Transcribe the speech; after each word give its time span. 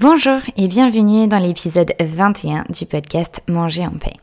Bonjour 0.00 0.40
et 0.56 0.66
bienvenue 0.66 1.28
dans 1.28 1.38
l'épisode 1.38 1.92
21 2.00 2.64
du 2.70 2.86
podcast 2.86 3.42
Manger 3.50 3.86
en 3.86 3.98
paix. 3.98 4.14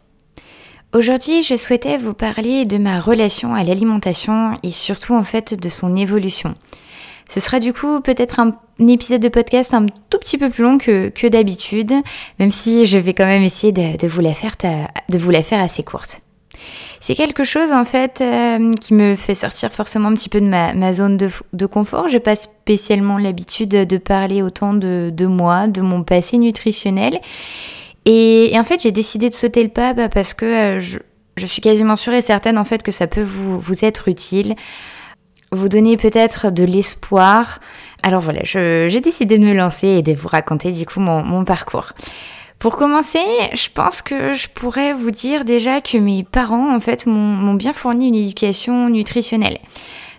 Aujourd'hui, 0.91 1.43
je 1.43 1.55
souhaitais 1.55 1.99
vous 1.99 2.15
parler 2.15 2.65
de 2.65 2.79
ma 2.79 2.99
relation 2.99 3.53
à 3.53 3.63
l'alimentation 3.63 4.57
et 4.63 4.71
surtout 4.71 5.13
en 5.13 5.21
fait 5.21 5.53
de 5.53 5.69
son 5.69 5.95
évolution. 5.95 6.55
Ce 7.29 7.39
sera 7.39 7.59
du 7.59 7.73
coup 7.73 8.01
peut-être 8.01 8.39
un, 8.39 8.57
épisode 8.79 9.21
de 9.21 9.29
podcast 9.29 9.75
un 9.75 9.85
tout 10.09 10.17
petit 10.17 10.39
peu 10.39 10.49
plus 10.49 10.63
long 10.63 10.79
que, 10.79 11.27
d'habitude, 11.27 11.93
même 12.39 12.49
si 12.49 12.87
je 12.87 12.97
vais 12.97 13.13
quand 13.13 13.27
même 13.27 13.43
essayer 13.43 13.71
de, 13.71 14.07
vous, 14.07 14.21
de 14.23 15.17
vous 15.19 15.29
la 15.29 15.43
faire 15.43 15.61
assez 15.61 15.83
courte. 15.83 16.21
C'est 16.99 17.15
quelque 17.15 17.43
chose 17.43 17.73
en 17.73 17.85
fait 17.85 18.21
euh, 18.21 18.73
qui 18.81 18.93
me 18.93 19.15
fait 19.15 19.35
sortir 19.35 19.71
forcément 19.71 20.09
un 20.09 20.13
petit 20.13 20.29
peu 20.29 20.41
de 20.41 20.47
ma, 20.47 20.93
zone 20.93 21.17
de, 21.17 21.29
de 21.53 21.65
confort. 21.65 22.09
J'ai 22.09 22.19
pas 22.19 22.35
spécialement 22.35 23.17
l'habitude 23.17 23.69
de 23.69 23.97
parler 23.97 24.41
autant 24.41 24.73
de, 24.73 25.25
moi, 25.25 25.67
de 25.67 25.81
mon 25.81 26.03
passé 26.03 26.37
nutritionnel. 26.37 27.19
Et, 28.05 28.53
en 28.55 28.63
fait, 28.63 28.81
j'ai 28.81 28.91
décidé 28.91 29.29
de 29.29 29.33
sauter 29.33 29.63
le 29.63 29.69
pas 29.69 29.93
bah, 29.93 30.09
parce 30.09 30.33
que 30.33 30.45
euh, 30.45 30.79
je, 30.79 31.45
suis 31.45 31.61
quasiment 31.61 31.95
sûre 31.95 32.13
et 32.13 32.21
certaine 32.21 32.57
en 32.57 32.65
fait 32.65 32.81
que 32.81 32.91
ça 32.91 33.05
peut 33.05 33.21
vous, 33.21 33.85
être 33.85 34.07
utile, 34.07 34.55
vous 35.51 35.69
donner 35.69 35.97
peut-être 35.97 36.51
de 36.51 36.63
l'espoir. 36.63 37.59
Alors 38.03 38.21
voilà, 38.21 38.41
j'ai 38.43 39.01
décidé 39.01 39.37
de 39.37 39.43
me 39.43 39.53
lancer 39.53 39.87
et 39.87 40.01
de 40.01 40.13
vous 40.13 40.27
raconter 40.27 40.71
du 40.71 40.85
coup 40.85 40.99
mon 40.99 41.43
parcours. 41.45 41.93
Pour 42.59 42.75
commencer, 42.75 43.19
je 43.53 43.69
pense 43.71 44.01
que 44.01 44.33
je 44.33 44.47
pourrais 44.47 44.93
vous 44.93 45.11
dire 45.11 45.45
déjà 45.45 45.79
que 45.79 45.97
mes 45.97 46.23
parents, 46.23 46.75
en 46.75 46.79
fait, 46.79 47.05
m'ont 47.05 47.53
bien 47.53 47.71
fourni 47.71 48.07
une 48.07 48.15
éducation 48.15 48.89
nutritionnelle. 48.89 49.59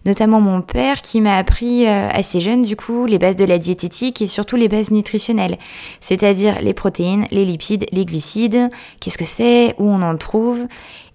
Notamment 0.05 0.41
mon 0.41 0.63
père 0.63 1.03
qui 1.03 1.21
m'a 1.21 1.37
appris 1.37 1.87
euh, 1.87 2.09
assez 2.11 2.39
jeune, 2.39 2.63
du 2.63 2.77
coup, 2.77 3.07
les 3.07 3.19
bases 3.19 3.35
de 3.35 3.45
la 3.45 3.59
diététique 3.59 4.23
et 4.23 4.29
surtout 4.29 4.55
les 4.55 4.69
bases 4.69 4.93
nutritionnelles. 4.93 5.59
C'est-à-dire 6.01 6.63
les 6.63 6.75
protéines, 6.75 7.27
les 7.33 7.45
lipides, 7.45 7.87
les 7.91 8.05
glucides, 8.05 8.71
qu'est-ce 9.01 9.19
que 9.19 9.25
c'est, 9.25 9.75
où 9.79 9.91
on 9.91 10.01
en 10.03 10.17
trouve. 10.17 10.67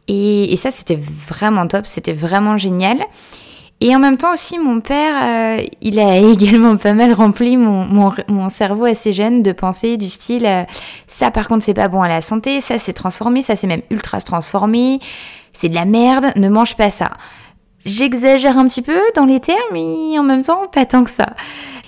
Et, 0.10 0.52
et 0.52 0.58
ça, 0.58 0.72
c'était 0.72 1.00
vraiment 1.00 1.66
top, 1.68 1.86
c'était 1.86 2.12
vraiment 2.12 2.58
génial. 2.58 2.98
Et 3.82 3.96
en 3.96 4.00
même 4.00 4.18
temps 4.18 4.32
aussi, 4.32 4.60
mon 4.60 4.80
père, 4.80 5.60
euh, 5.60 5.66
il 5.82 6.00
a 6.00 6.18
également 6.32 6.78
pas 6.78 6.94
mal 6.94 7.14
rempli 7.14 7.58
mon, 7.58 8.50
cerveau 8.50 8.86
assez 8.86 9.14
jeune 9.14 9.44
de 9.44 9.52
pensées 9.52 9.98
du 9.98 10.08
style 10.08 10.46
euh, 10.46 10.64
ça 11.08 11.32
par 11.32 11.48
contre 11.48 11.64
c'est 11.64 11.74
pas 11.74 11.88
bon 11.88 12.02
à 12.02 12.08
la 12.08 12.22
santé, 12.22 12.62
ça 12.62 12.78
c'est 12.78 12.94
transformé, 12.94 13.42
ça 13.42 13.56
c'est 13.56 13.68
même 13.68 13.82
ultra 13.90 14.22
transformé, 14.22 15.00
c'est 15.54 15.70
de 15.70 15.76
la 15.76 15.86
merde, 15.86 16.28
ne 16.36 16.50
mange 16.50 16.76
pas 16.76 16.90
ça. 16.90 17.12
J'exagère 17.86 18.58
un 18.58 18.66
petit 18.66 18.82
peu 18.82 19.00
dans 19.16 19.26
les 19.26 19.40
termes, 19.40 19.60
mais 19.74 20.18
en 20.18 20.24
même 20.24 20.44
temps 20.44 20.68
pas 20.72 20.86
tant 20.86 21.04
que 21.04 21.12
ça. 21.12 21.34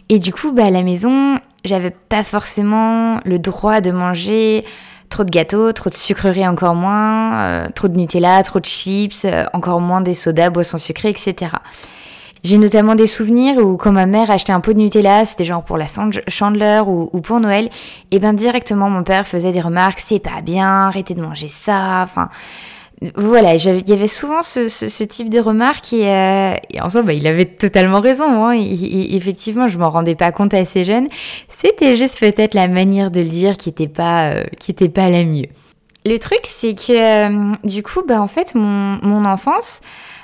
Et 0.09 0.19
du 0.19 0.33
coup, 0.33 0.51
bah, 0.51 0.65
à 0.65 0.69
la 0.69 0.83
maison, 0.83 1.39
j'avais 1.63 1.91
pas 1.91 2.23
forcément 2.23 3.19
le 3.25 3.39
droit 3.39 3.81
de 3.81 3.91
manger 3.91 4.63
trop 5.09 5.23
de 5.23 5.29
gâteaux, 5.29 5.71
trop 5.71 5.89
de 5.89 5.95
sucreries 5.95 6.47
encore 6.47 6.75
moins, 6.75 7.35
euh, 7.35 7.67
trop 7.73 7.87
de 7.87 7.95
Nutella, 7.95 8.41
trop 8.43 8.59
de 8.59 8.65
chips, 8.65 9.25
euh, 9.25 9.45
encore 9.53 9.81
moins 9.81 10.01
des 10.01 10.13
sodas, 10.13 10.49
boissons 10.49 10.77
sucrées, 10.77 11.09
etc. 11.09 11.51
J'ai 12.43 12.57
notamment 12.57 12.93
des 12.93 13.07
souvenirs 13.07 13.57
où 13.57 13.75
quand 13.75 13.91
ma 13.91 14.05
mère 14.05 14.29
achetait 14.29 14.53
un 14.53 14.59
pot 14.59 14.73
de 14.73 14.77
Nutella, 14.77 15.25
c'était 15.25 15.45
genre 15.45 15.63
pour 15.63 15.77
la 15.77 15.87
chandeleur 16.27 16.87
ou, 16.87 17.09
ou, 17.11 17.21
pour 17.21 17.39
Noël, 17.39 17.69
et 18.11 18.19
ben 18.19 18.33
directement 18.33 18.89
mon 18.89 19.03
père 19.03 19.25
faisait 19.25 19.51
des 19.51 19.61
remarques, 19.61 19.99
c'est 19.99 20.19
pas 20.19 20.41
bien, 20.43 20.87
arrêtez 20.87 21.15
de 21.15 21.21
manger 21.21 21.47
ça, 21.47 22.01
enfin 22.03 22.29
voilà, 23.15 23.55
il 23.55 23.89
y 23.89 23.93
avait 23.93 24.07
souvent 24.07 24.41
ce, 24.41 25.03
type 25.03 25.29
de 25.29 25.39
remarques 25.39 25.91
et, 25.91 26.07
euh, 26.07 26.55
en 26.81 26.89
soi, 26.89 27.01
bah, 27.01 27.13
il 27.13 27.27
avait 27.27 27.45
totalement 27.45 27.99
raison. 27.99 28.45
Hein. 28.45 28.53
effectivement, 28.53 29.67
je 29.67 29.77
m'en 29.77 29.89
rendais 29.89 30.15
pas 30.15 30.31
compte 30.31 30.53
assez 30.53 30.85
jeune. 30.85 31.07
C'était 31.49 31.95
juste 31.95 32.19
peut-être 32.19 32.53
la 32.53 32.67
manière 32.67 33.11
de 33.11 33.19
le 33.19 33.27
dire 33.27 33.57
qui 33.57 33.69
n'était 33.69 33.89
pas, 33.89 34.29
euh, 34.29 34.43
pas 34.93 35.09
la 35.09 35.25
mieux. 35.25 35.47
Le 36.05 36.17
truc, 36.19 36.41
c'est 36.43 36.73
que 36.73 36.93
euh, 36.93 37.53
du 37.63 37.83
coup, 37.83 38.01
bah, 38.07 38.21
en 38.21 38.27
fait, 38.27 38.55
mon, 38.55 39.25
enfance, 39.25 39.81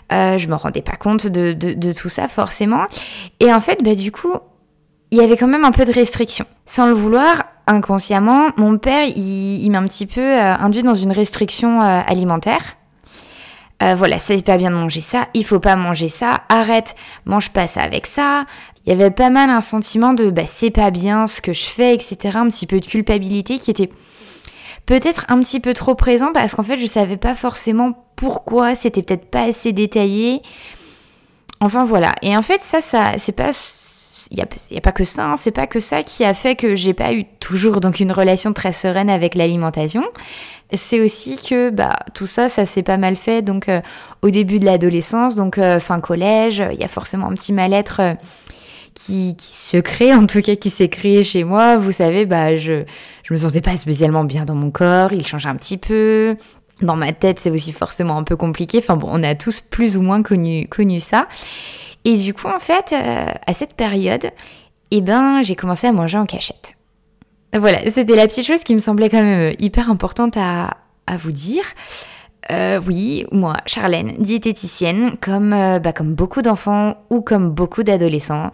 je 0.10 0.48
me 0.48 0.56
rendais 0.56 0.82
pas 0.82 0.96
compte 0.96 1.28
de, 1.28 1.54
de, 1.54 1.92
tout 1.92 2.10
ça 2.10 2.28
forcément. 2.28 2.84
Et 3.40 3.54
en 3.54 3.60
fait, 3.60 3.84
bah, 3.84 3.96
du 3.96 4.12
coup, 4.12 4.34
il 5.12 5.18
y 5.18 5.22
avait 5.22 5.36
quand 5.36 5.48
même 5.48 5.66
un 5.66 5.72
peu 5.72 5.84
de 5.84 5.92
restriction. 5.92 6.46
Sans 6.66 6.88
le 6.88 6.94
vouloir, 6.94 7.44
inconsciemment, 7.72 8.50
mon 8.58 8.78
père, 8.78 9.06
il, 9.06 9.70
m'a 9.72 9.80
un 9.80 9.86
petit 9.86 10.06
peu 10.06 10.22
euh, 10.22 10.56
induit 10.56 10.84
dans 10.84 10.96
une 10.96 11.12
restriction 11.12 11.82
euh, 11.82 12.02
alimentaire. 12.06 12.78
Euh, 13.82 13.96
voilà, 13.96 14.20
c'est 14.20 14.44
pas 14.46 14.58
bien 14.58 14.70
de 14.70 14.76
manger 14.76 15.02
ça, 15.02 15.28
il 15.34 15.44
faut 15.44 15.60
pas 15.60 15.76
manger 15.76 16.08
ça, 16.08 16.42
arrête, 16.50 16.96
mange 17.26 17.50
pas 17.50 17.66
ça 17.66 17.82
avec 17.82 18.06
ça. 18.06 18.46
Il 18.86 18.90
y 18.90 18.94
avait 18.94 19.10
pas 19.10 19.32
mal 19.32 19.50
un 19.50 19.62
sentiment 19.62 20.14
de 20.14 20.30
bah, 20.30 20.46
c'est 20.46 20.70
pas 20.70 20.92
bien 20.92 21.26
ce 21.26 21.42
que 21.42 21.54
je 21.54 21.64
fais, 21.64 21.96
etc. 21.96 22.38
Un 22.38 22.48
petit 22.48 22.68
peu 22.68 22.80
de 22.80 22.86
culpabilité 22.86 23.58
qui 23.58 23.72
était 23.72 23.90
peut-être 24.86 25.26
un 25.30 25.40
petit 25.40 25.60
peu 25.60 25.74
trop 25.74 25.96
présent 25.96 26.32
parce 26.32 26.54
qu'en 26.54 26.64
fait 26.64 26.78
je 26.78 26.86
savais 26.86 27.18
pas 27.18 27.34
forcément 27.34 28.06
pourquoi, 28.16 28.76
c'était 28.76 29.02
peut-être 29.02 29.32
pas 29.32 29.44
assez 29.44 29.72
détaillé. 29.72 30.44
Enfin 31.60 31.84
voilà. 31.84 32.14
Et 32.22 32.38
en 32.38 32.42
fait 32.44 32.62
ça, 32.62 32.82
ça 32.82 33.14
c'est 33.18 33.36
pas 33.36 33.52
il 34.30 34.36
n'y 34.36 34.78
a, 34.78 34.82
pas 34.82 34.92
que 34.92 35.04
ça, 35.04 35.26
hein. 35.26 35.36
c'est 35.38 35.52
pas 35.52 35.68
que 35.68 35.80
ça 35.80 36.04
qui 36.04 36.24
a 36.24 36.34
fait 36.34 36.56
que 36.56 36.76
j'ai 36.76 36.94
pas 36.94 37.14
eu 37.14 37.26
toujours 37.40 37.80
donc 37.80 38.00
une 38.00 38.12
relation 38.12 38.54
très 38.54 38.74
sereine 38.74 39.10
avec 39.10 39.36
l'alimentation. 39.36 40.04
C'est 40.74 41.02
aussi 41.02 41.42
que 41.42 41.70
bah, 41.70 41.98
tout 42.14 42.28
ça, 42.28 42.48
ça 42.48 42.66
s'est 42.66 42.84
pas 42.84 42.98
mal 42.98 43.16
fait 43.16 43.42
donc 43.42 43.68
euh, 43.68 43.82
au 44.22 44.30
début 44.30 44.60
de 44.60 44.66
l'adolescence, 44.66 45.36
donc 45.36 45.58
euh, 45.58 45.80
fin 45.80 46.00
collège, 46.00 46.64
il 46.72 46.80
y 46.80 46.84
a 46.84 46.88
forcément 46.88 47.28
un 47.28 47.34
petit 47.34 47.52
mal-être 47.52 48.00
euh, 48.00 48.14
qui, 48.94 49.36
se 49.38 49.78
crée, 49.78 50.14
en 50.14 50.26
tout 50.26 50.42
cas 50.42 50.56
qui 50.56 50.70
s'est 50.70 50.90
créé 50.90 51.24
chez 51.24 51.44
moi. 51.44 51.78
Vous 51.78 51.92
savez, 51.92 52.26
bah, 52.26 52.56
je, 52.56 52.84
je 53.24 53.34
me 53.34 53.40
sentais 53.40 53.62
pas 53.62 53.76
spécialement 53.76 54.24
bien 54.24 54.46
dans 54.46 54.56
mon 54.56 54.72
corps, 54.72 55.12
il 55.12 55.26
changeait 55.26 55.50
un 55.50 55.56
petit 55.56 55.78
peu. 55.78 56.38
Dans 56.82 56.96
ma 56.96 57.12
tête, 57.12 57.40
c'est 57.40 57.52
aussi 57.52 57.74
forcément 57.74 58.18
un 58.18 58.24
peu 58.24 58.36
compliqué. 58.36 58.80
Enfin 58.80 58.96
bon, 58.96 59.08
on 59.12 59.24
a 59.24 59.36
tous 59.36 59.62
plus 59.62 59.98
ou 59.98 60.02
moins 60.02 60.24
connu, 60.24 60.68
connu 60.68 61.00
ça. 61.00 61.28
Et 62.06 62.18
du 62.18 62.34
coup, 62.34 62.48
en 62.48 62.60
fait, 62.60 62.94
euh, 62.94 63.26
à 63.46 63.54
cette 63.54 63.74
période, 63.74 64.32
eh 64.92 65.02
ben, 65.02 65.42
j'ai 65.42 65.56
commencé 65.56 65.88
à 65.88 65.92
manger 65.92 66.18
en 66.18 66.26
cachette. 66.26 66.74
Voilà, 67.54 67.90
c'était 67.90 68.16
la 68.16 68.28
petite 68.28 68.46
chose 68.46 68.64
qui 68.64 68.74
me 68.74 68.80
semblait 68.80 69.10
quand 69.10 69.24
même 69.24 69.52
euh, 69.52 69.56
hyper 69.60 69.90
importante 69.90 70.38
à, 70.38 70.78
à 71.06 71.18
vous 71.18 71.32
dire. 71.32 71.64
Euh, 72.52 72.80
oui, 72.88 73.26
moi, 73.32 73.54
Charlène, 73.66 74.14
diététicienne, 74.18 75.12
comme, 75.22 75.52
bah, 75.52 75.94
comme 75.94 76.16
beaucoup 76.16 76.42
d'enfants 76.42 76.98
ou 77.10 77.22
comme 77.22 77.52
beaucoup 77.52 77.84
d'adolescents, 77.84 78.52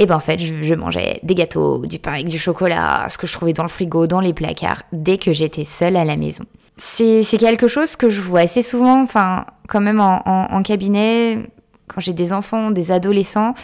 et 0.00 0.04
eh 0.04 0.06
ben 0.06 0.16
en 0.16 0.20
fait, 0.20 0.38
je, 0.38 0.74
mangeais 0.74 1.20
des 1.22 1.34
gâteaux, 1.34 1.84
du 1.84 1.98
pain 1.98 2.14
avec 2.14 2.26
du 2.26 2.38
chocolat, 2.38 3.04
ce 3.10 3.18
que 3.18 3.26
je 3.26 3.34
trouvais 3.34 3.52
dans 3.52 3.64
le 3.64 3.68
frigo, 3.68 4.06
dans 4.06 4.20
les 4.20 4.32
placards, 4.32 4.80
dès 4.92 5.18
que 5.18 5.34
j'étais 5.34 5.64
seule 5.64 5.94
à 5.94 6.06
la 6.06 6.16
maison. 6.16 6.44
C'est 6.78 7.22
quelque 7.38 7.68
chose 7.68 7.96
que 7.96 8.08
je 8.08 8.22
vois 8.22 8.40
assez 8.40 8.62
souvent, 8.62 9.02
enfin, 9.02 9.44
quand 9.68 9.82
même 9.82 10.00
en, 10.00 10.22
en, 10.26 10.54
en 10.54 10.62
cabinet, 10.62 11.50
quand 11.92 12.00
j'ai 12.00 12.12
des 12.12 12.32
enfants, 12.32 12.70
des 12.70 12.92
adolescents. 12.92 13.54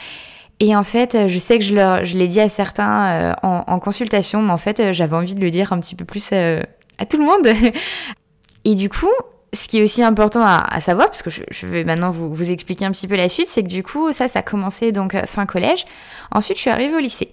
Et 0.59 0.75
en 0.75 0.85
fait, 0.85 1.29
je 1.29 1.39
sais 1.39 1.59
que 1.59 1.65
je, 1.65 1.75
leur, 1.75 2.05
je 2.05 2.17
l'ai 2.17 2.29
dit 2.29 2.41
à 2.41 2.49
certains 2.49 3.07
euh, 3.07 3.33
en, 3.43 3.79
consultation, 3.79 4.41
mais 4.41 4.53
en 4.53 4.59
fait, 4.59 4.81
euh, 4.81 4.93
j'avais 4.93 5.17
envie 5.17 5.35
de 5.35 5.41
le 5.41 5.51
dire 5.51 5.73
un 5.73 5.81
petit 5.81 5.95
peu 5.95 6.05
plus 6.05 6.31
euh, 6.33 6.63
à 6.99 7.05
tout 7.05 7.19
le 7.19 7.25
monde. 7.25 7.47
Et 8.65 8.75
du 8.75 8.89
coup, 8.89 9.11
ce 9.53 9.69
qui 9.69 9.79
est 9.79 9.83
aussi 9.83 10.03
important 10.03 10.43
à, 10.43 10.81
savoir, 10.81 11.09
parce 11.09 11.23
que 11.23 11.31
je, 11.31 11.67
vais 11.67 11.85
maintenant 11.85 12.11
vous, 12.11 12.33
vous, 12.33 12.51
expliquer 12.51 12.85
un 12.85 12.91
petit 12.91 13.07
peu 13.07 13.17
la 13.17 13.29
suite, 13.29 13.49
c'est 13.49 13.63
que 13.63 13.69
du 13.69 13.83
coup, 13.83 14.13
ça, 14.13 14.29
ça 14.29 14.41
a 14.41 14.43
commencé 14.43 14.93
donc 14.93 15.15
fin 15.27 15.47
collège. 15.47 15.85
Ensuite, 16.33 16.57
je 16.57 16.63
suis 16.63 16.71
arrivée 16.71 16.97
au 16.97 17.01
lycée. 17.01 17.33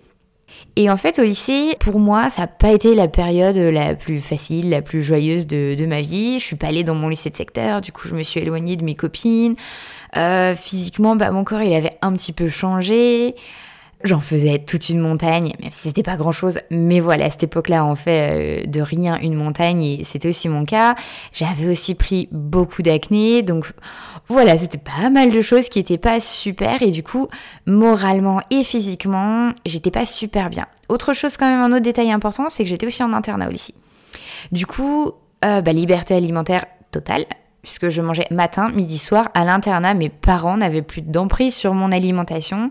Et 0.76 0.90
en 0.90 0.98
fait, 0.98 1.18
au 1.18 1.24
lycée, 1.24 1.76
pour 1.80 2.00
moi, 2.00 2.30
ça 2.30 2.44
n'a 2.44 2.48
pas 2.48 2.72
été 2.72 2.94
la 2.94 3.08
période 3.08 3.58
la 3.58 3.96
plus 3.96 4.22
facile, 4.22 4.70
la 4.70 4.82
plus 4.82 5.02
joyeuse 5.02 5.48
de, 5.48 5.76
de 5.76 5.86
ma 5.86 6.02
vie. 6.02 6.40
Je 6.40 6.46
suis 6.46 6.56
pas 6.56 6.68
allée 6.68 6.84
dans 6.84 6.96
mon 6.96 7.10
lycée 7.10 7.30
de 7.30 7.36
secteur, 7.36 7.82
du 7.82 7.92
coup, 7.92 8.08
je 8.08 8.14
me 8.14 8.22
suis 8.22 8.42
éloignée 8.42 8.76
de 8.76 8.84
mes 8.84 8.96
copines. 8.96 9.56
Euh, 10.18 10.56
physiquement, 10.56 11.16
bah, 11.16 11.32
mon 11.32 11.44
corps, 11.44 11.64
il 11.64 11.74
avait 11.74 11.98
un 12.02 12.14
petit 12.14 12.34
peu 12.34 12.50
changé. 12.50 13.36
J'en 14.04 14.20
faisais 14.20 14.60
toute 14.60 14.90
une 14.90 15.00
montagne, 15.00 15.54
même 15.62 15.72
si 15.72 15.88
c'était 15.88 16.04
pas 16.04 16.18
grand 16.18 16.34
chose. 16.34 16.60
Mais 16.70 17.00
voilà, 17.00 17.26
à 17.26 17.30
cette 17.30 17.44
époque-là, 17.44 17.86
on 17.86 17.96
fait 17.96 18.64
euh, 18.66 18.68
de 18.68 18.82
rien 18.82 19.18
une 19.22 19.34
montagne 19.34 19.82
et 19.82 20.04
c'était 20.04 20.28
aussi 20.28 20.50
mon 20.50 20.66
cas. 20.66 20.96
J'avais 21.32 21.70
aussi 21.70 21.96
pris 21.96 22.28
beaucoup 22.32 22.82
d'acné. 22.82 23.44
Donc 23.44 23.66
voilà, 24.28 24.58
c'était 24.58 24.78
pas 24.78 25.10
mal 25.10 25.32
de 25.32 25.42
choses 25.42 25.70
qui 25.70 25.80
étaient 25.80 25.98
pas 25.98 26.20
super. 26.20 26.82
Et 26.82 26.92
du 26.92 27.02
coup, 27.02 27.30
moralement 27.66 28.42
et 28.52 28.66
physiquement, 28.66 29.52
j'étais 29.66 29.92
pas 29.92 30.06
super 30.06 30.50
bien. 30.50 30.68
Autre 30.90 31.14
chose, 31.14 31.38
quand 31.38 31.50
même, 31.50 31.62
un 31.62 31.72
autre 31.72 31.84
détail 31.84 32.12
important, 32.12 32.50
c'est 32.50 32.64
que 32.64 32.70
j'étais 32.70 32.86
aussi 32.86 33.04
en 33.04 33.14
internat 33.14 33.48
au. 33.48 33.54
Du 34.52 34.66
coup, 34.66 35.14
euh, 35.46 35.62
bah, 35.62 35.72
liberté 35.72 36.14
alimentaire 36.14 36.66
totale 36.92 37.26
puisque 37.64 37.90
je 37.90 38.02
mangeais 38.02 38.28
matin, 38.30 38.70
midi, 38.70 39.00
soir 39.00 39.30
à 39.34 39.46
l'internat. 39.46 39.96
Mes 39.96 40.10
parents 40.10 40.58
n'avaient 40.58 40.84
plus 40.84 41.02
d'emprise 41.02 41.56
sur 41.56 41.74
mon 41.74 41.92
alimentation. 41.92 42.70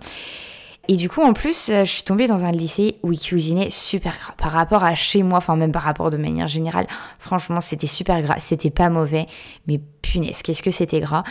Et 0.89 0.97
du 0.97 1.09
coup, 1.09 1.23
en 1.23 1.33
plus, 1.33 1.69
euh, 1.69 1.85
je 1.85 1.91
suis 1.91 2.03
tombée 2.03 2.27
dans 2.27 2.44
un 2.44 2.50
lycée 2.50 2.97
où 3.03 3.12
ils 3.12 3.21
cuisinaient 3.21 3.71
super 3.71 4.19
gras. 4.19 4.35
Par 4.37 4.50
rapport 4.50 4.83
à 4.85 4.94
chez 4.94 5.23
moi, 5.23 5.39
enfin 5.39 5.55
même 5.55 5.71
par 5.71 5.83
rapport 5.83 6.11
de 6.11 6.17
manière 6.17 6.49
générale, 6.49 6.87
franchement, 7.19 7.61
c'était 7.61 7.87
super 7.87 8.21
gras. 8.21 8.39
C'était 8.39 8.71
pas 8.71 8.91
mauvais, 8.91 9.27
mais 9.69 9.81
punaise, 10.03 10.43
qu'est-ce 10.43 10.62
que 10.62 10.73
c'était 10.73 11.00
gras. 11.00 11.23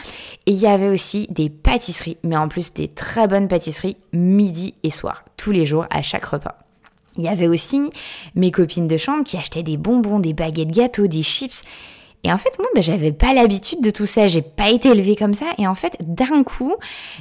Et 0.45 0.51
il 0.51 0.57
y 0.57 0.67
avait 0.67 0.87
aussi 0.87 1.27
des 1.29 1.49
pâtisseries, 1.49 2.17
mais 2.23 2.37
en 2.37 2.47
plus 2.47 2.73
des 2.73 2.87
très 2.87 3.27
bonnes 3.27 3.49
pâtisseries 3.49 3.97
midi 4.13 4.73
et 4.83 4.89
soir, 4.89 5.25
tous 5.35 5.51
les 5.51 5.65
jours, 5.65 5.85
à 5.89 6.01
chaque 6.01 6.25
repas. 6.25 6.57
Il 7.17 7.23
y 7.23 7.27
avait 7.27 7.47
aussi 7.47 7.91
mes 8.35 8.51
copines 8.51 8.87
de 8.87 8.97
chambre 8.97 9.25
qui 9.25 9.35
achetaient 9.35 9.63
des 9.63 9.75
bonbons, 9.75 10.19
des 10.19 10.33
baguettes 10.33 10.71
gâteaux, 10.71 11.07
des 11.07 11.23
chips. 11.23 11.61
Et 12.23 12.31
en 12.31 12.37
fait, 12.37 12.57
moi, 12.59 12.67
ben, 12.75 12.83
j'avais 12.83 13.11
pas 13.11 13.33
l'habitude 13.33 13.81
de 13.81 13.89
tout 13.89 14.05
ça. 14.05 14.27
J'ai 14.27 14.41
pas 14.41 14.69
été 14.69 14.89
élevée 14.89 15.15
comme 15.15 15.33
ça. 15.33 15.47
Et 15.57 15.67
en 15.67 15.75
fait, 15.75 15.97
d'un 16.01 16.43
coup, 16.43 16.75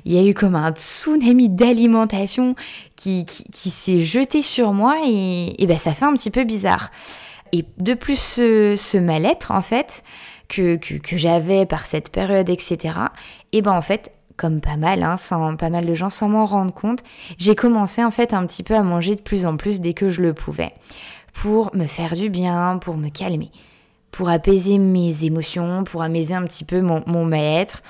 il 0.05 0.13
y 0.13 0.19
a 0.19 0.29
eu 0.29 0.35
comme 0.35 0.55
un 0.55 0.73
tsunami 0.73 1.49
d'alimentation 1.49 2.55
qui, 2.97 3.25
qui, 3.25 3.71
s'est 3.71 4.01
jeté 4.01 4.43
sur 4.43 4.73
moi 4.73 4.97
et, 5.07 5.67
ben, 5.67 5.79
ça 5.79 5.95
fait 5.95 6.05
un 6.05 6.13
petit 6.13 6.31
peu 6.31 6.45
bizarre. 6.45 6.91
Et 7.53 7.65
de 7.79 7.95
plus, 7.95 8.19
ce, 8.19 8.99
mal-être, 8.99 9.51
en 9.53 9.63
fait, 9.63 10.03
que, 10.49 10.77
que, 10.77 10.95
que 10.95 11.17
j'avais 11.17 11.65
par 11.65 11.87
cette 11.87 12.11
période, 12.11 12.51
etc., 12.51 12.95
et 13.53 13.63
ben 13.63 13.73
en 13.73 13.83
fait, 13.83 14.13
comme 14.37 14.61
pas 14.61 14.77
mal, 14.77 15.03
hein, 15.03 15.17
sans, 15.17 15.57
pas 15.57 15.71
mal 15.71 15.85
de 15.85 15.95
gens, 15.95 16.11
sans 16.11 16.29
m'en 16.29 16.45
rendre 16.45 16.73
compte, 16.73 17.03
j'ai 17.39 17.55
commencé 17.55 18.05
en 18.05 18.11
fait 18.11 18.33
un 18.33 18.47
petit 18.47 18.63
peu 18.63 18.75
à 18.75 18.83
manger 18.83 19.17
de 19.17 19.21
plus 19.21 19.47
en 19.47 19.57
plus 19.57 19.81
dès 19.81 19.93
que 19.93 20.11
je 20.11 20.23
le 20.23 20.33
pouvais, 20.33 20.73
pour 21.33 21.75
me 21.75 21.87
faire 21.87 22.15
du 22.15 22.31
bien, 22.31 22.79
pour 22.81 22.97
me 22.97 23.09
calmer 23.09 23.51
pour 24.11 24.29
apaiser 24.29 24.79
mes 24.79 25.25
émotions, 25.25 25.85
pour 25.85 26.03
apaiser 26.03 26.35
un 26.35 26.45
petit 26.45 26.65
peu 26.65 26.81
mon, 26.81 27.03
mon 27.07 27.25
mal-être. 27.25 27.83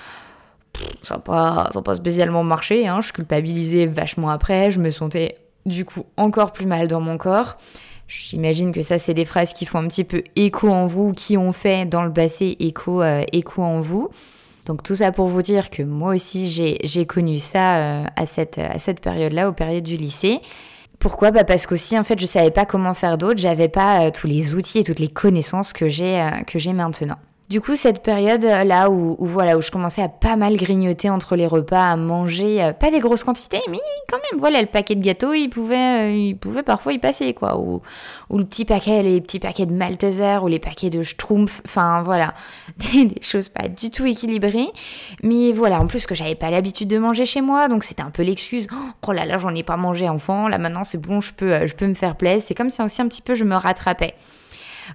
Ça 1.03 1.17
n'a 1.17 1.21
pas, 1.21 1.71
pas, 1.85 1.95
spécialement 1.95 2.45
marché, 2.45 2.87
hein. 2.87 3.01
je 3.01 3.13
culpabilisais 3.13 3.87
vachement 3.87 4.31
après, 4.31 4.71
je 4.71 4.79
me 4.79 4.91
sentais 4.91 5.37
du 5.67 5.85
coup 5.85 6.07
encore 6.17 6.53
plus 6.53 6.67
mal 6.67 6.89
dans 6.89 7.01
mon 7.01 7.19
corps. 7.19 7.59
J'imagine 8.09 8.73
que 8.73 8.83
ça, 8.83 8.99
c'est 8.99 9.15
des 9.15 9.25
phrases 9.25 9.53
qui 9.53 9.67
font 9.67 9.79
un 9.79 9.87
petit 9.87 10.05
peu 10.05 10.25
écho 10.35 10.69
en 10.69 10.87
vous, 10.87 11.13
qui 11.13 11.37
ont 11.37 11.53
fait 11.53 11.87
dans 11.87 12.03
le 12.03 12.13
passé 12.13 12.57
écho, 12.59 13.03
euh, 13.03 13.23
écho 13.33 13.63
en 13.63 13.81
vous. 13.81 14.09
Donc 14.67 14.83
tout 14.83 14.97
ça 14.97 15.13
pour 15.13 15.27
vous 15.27 15.43
dire 15.43 15.71
que 15.71 15.83
moi 15.83 16.15
aussi, 16.15 16.49
j'ai 16.49 17.07
connu 17.07 17.39
ça 17.39 17.77
euh, 17.77 18.05
à 18.17 18.27
cette, 18.27 18.59
à 18.59 18.79
cette 18.79 19.01
période-là, 19.01 19.49
aux 19.49 19.53
périodes 19.53 19.85
du 19.85 19.97
lycée. 19.97 20.41
Pourquoi 21.01 21.31
bah 21.31 21.45
Parce 21.45 21.67
qu'aussi, 21.67 21.99
en 21.99 22.05
fait, 22.05 22.21
je 22.21 22.27
savais 22.27 22.51
pas 22.51 22.67
comment 22.67 22.93
faire 22.93 23.17
d'autre, 23.17 23.41
j'avais 23.41 23.71
pas 23.71 24.03
euh, 24.03 24.11
tous 24.11 24.27
les 24.27 24.55
outils 24.55 24.81
et 24.81 24.85
toutes 24.85 24.99
les 24.99 25.09
connaissances 25.09 25.73
que 25.73 25.89
j'ai 25.89 26.21
euh, 26.21 26.43
que 26.47 26.59
j'ai 26.59 26.75
maintenant. 26.75 27.17
Du 27.51 27.61
coup, 27.61 27.75
cette 27.75 28.05
période 28.05 28.45
euh, 28.45 28.63
là 28.63 28.91
où, 28.91 29.17
voilà 29.19 29.59
où 29.59 29.61
je 29.61 29.73
commençais 29.73 30.03
à 30.03 30.09
pas 30.09 30.37
mal 30.37 30.57
grignoter 30.57 31.11
entre 31.11 31.35
les 31.35 31.49
repas, 31.49 31.91
à 31.91 31.97
manger 31.97 32.63
euh, 32.63 32.73
pas 32.73 32.93
des 32.93 33.01
grosses 33.01 33.25
quantités, 33.25 33.59
mais 33.69 33.81
quand 34.09 34.19
même, 34.31 34.39
voilà, 34.39 34.61
le 34.61 34.69
paquet 34.69 34.95
de 34.95 35.03
gâteaux, 35.03 35.33
il 35.33 35.49
pouvait, 35.49 36.11
euh, 36.11 36.13
il 36.13 36.37
pouvait 36.37 36.63
parfois 36.63 36.93
y 36.93 37.01
passer 37.01 37.35
quoi, 37.35 37.59
ou, 37.59 37.83
ou 38.29 38.39
le 38.39 38.45
petit 38.45 38.65
paquet, 38.65 39.03
les 39.03 39.21
petits 39.21 39.41
paquets 39.41 39.67
de 39.67 39.73
Malteser 39.73 40.39
ou 40.45 40.47
les 40.47 40.61
paquets 40.61 40.91
de 40.91 41.03
Schtroumpf, 41.03 41.61
enfin 41.65 42.03
voilà, 42.05 42.35
des, 42.93 43.11
choses 43.21 43.49
pas 43.49 43.67
du 43.67 43.91
tout 43.91 44.07
équilibrées. 44.07 44.71
Mais 45.25 45.51
voilà, 45.51 45.81
en 45.81 45.89
plus 45.89 46.07
que 46.07 46.15
j'avais 46.15 46.37
pas 46.37 46.51
l'habitude 46.51 46.87
de 46.87 46.99
manger 46.99 47.27
chez 47.27 47.41
moi, 47.41 47.67
donc 47.67 47.83
c'était 47.83 48.03
un 48.03 48.11
peu 48.11 48.23
l'excuse. 48.23 48.69
Oh 49.05 49.11
là 49.11 49.25
là, 49.25 49.39
j'en 49.39 49.53
ai 49.57 49.65
pas 49.65 49.77
mangé 49.77 50.09
enfant, 50.09 50.47
là 50.47 50.59
maintenant 50.59 50.85
c'est 50.85 51.03
bon, 51.03 51.21
je 51.21 51.33
peux, 51.33 51.67
je 51.67 51.75
peux 51.75 51.89
me 51.89 51.95
faire 51.95 52.15
plaisir. 52.15 52.45
C'est 52.47 52.55
comme 52.55 52.71
ça 52.71 52.85
aussi 52.85 53.03
un 53.03 53.09
petit 53.09 53.23
peu 53.23 53.35
je 53.35 53.43
me 53.43 53.57
rattrapais. 53.57 54.15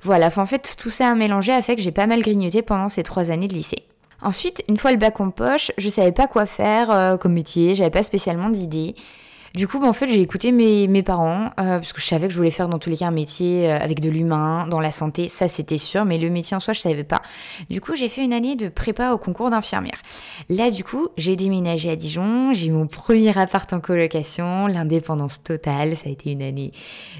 Voilà, 0.03 0.29
en 0.35 0.45
fait, 0.45 0.75
tout 0.77 0.89
ça 0.89 1.09
à 1.09 1.15
mélanger 1.15 1.51
a 1.51 1.61
fait 1.61 1.75
que 1.75 1.81
j'ai 1.81 1.91
pas 1.91 2.07
mal 2.07 2.21
grignoté 2.21 2.61
pendant 2.61 2.89
ces 2.89 3.03
trois 3.03 3.31
années 3.31 3.47
de 3.47 3.53
lycée. 3.53 3.83
Ensuite, 4.21 4.63
une 4.69 4.77
fois 4.77 4.91
le 4.91 4.97
bac 4.97 5.19
en 5.19 5.29
poche, 5.29 5.71
je 5.77 5.89
savais 5.89 6.11
pas 6.11 6.27
quoi 6.27 6.45
faire 6.45 6.89
euh, 6.89 7.17
comme 7.17 7.33
métier, 7.33 7.75
j'avais 7.75 7.91
pas 7.91 8.03
spécialement 8.03 8.49
d'idée. 8.49 8.95
Du 9.55 9.69
coup, 9.69 9.79
bah, 9.79 9.87
en 9.87 9.93
fait, 9.93 10.09
j'ai 10.09 10.19
écouté 10.19 10.51
mes, 10.51 10.85
mes 10.87 11.01
parents, 11.01 11.45
euh, 11.61 11.79
parce 11.79 11.93
que 11.93 12.01
je 12.01 12.05
savais 12.05 12.27
que 12.27 12.33
je 12.33 12.37
voulais 12.37 12.51
faire 12.51 12.67
dans 12.67 12.77
tous 12.77 12.89
les 12.89 12.97
cas 12.97 13.07
un 13.07 13.11
métier 13.11 13.71
euh, 13.71 13.79
avec 13.79 14.01
de 14.01 14.09
l'humain, 14.09 14.67
dans 14.67 14.81
la 14.81 14.91
santé, 14.91 15.29
ça 15.29 15.47
c'était 15.47 15.77
sûr, 15.77 16.03
mais 16.03 16.17
le 16.17 16.29
métier 16.29 16.57
en 16.57 16.59
soi, 16.59 16.73
je 16.73 16.81
savais 16.81 17.05
pas. 17.05 17.21
Du 17.69 17.79
coup, 17.79 17.95
j'ai 17.95 18.09
fait 18.09 18.21
une 18.21 18.33
année 18.33 18.57
de 18.57 18.67
prépa 18.67 19.13
au 19.13 19.17
concours 19.17 19.49
d'infirmière. 19.49 20.01
Là, 20.49 20.71
du 20.71 20.83
coup, 20.83 21.07
j'ai 21.15 21.37
déménagé 21.37 21.89
à 21.89 21.95
Dijon, 21.95 22.51
j'ai 22.51 22.67
eu 22.67 22.71
mon 22.71 22.85
premier 22.85 23.37
appart 23.37 23.71
en 23.71 23.79
colocation, 23.79 24.67
l'indépendance 24.67 25.41
totale, 25.41 25.95
ça 25.95 26.09
a 26.09 26.11
été 26.11 26.33
une 26.33 26.41
année 26.41 26.73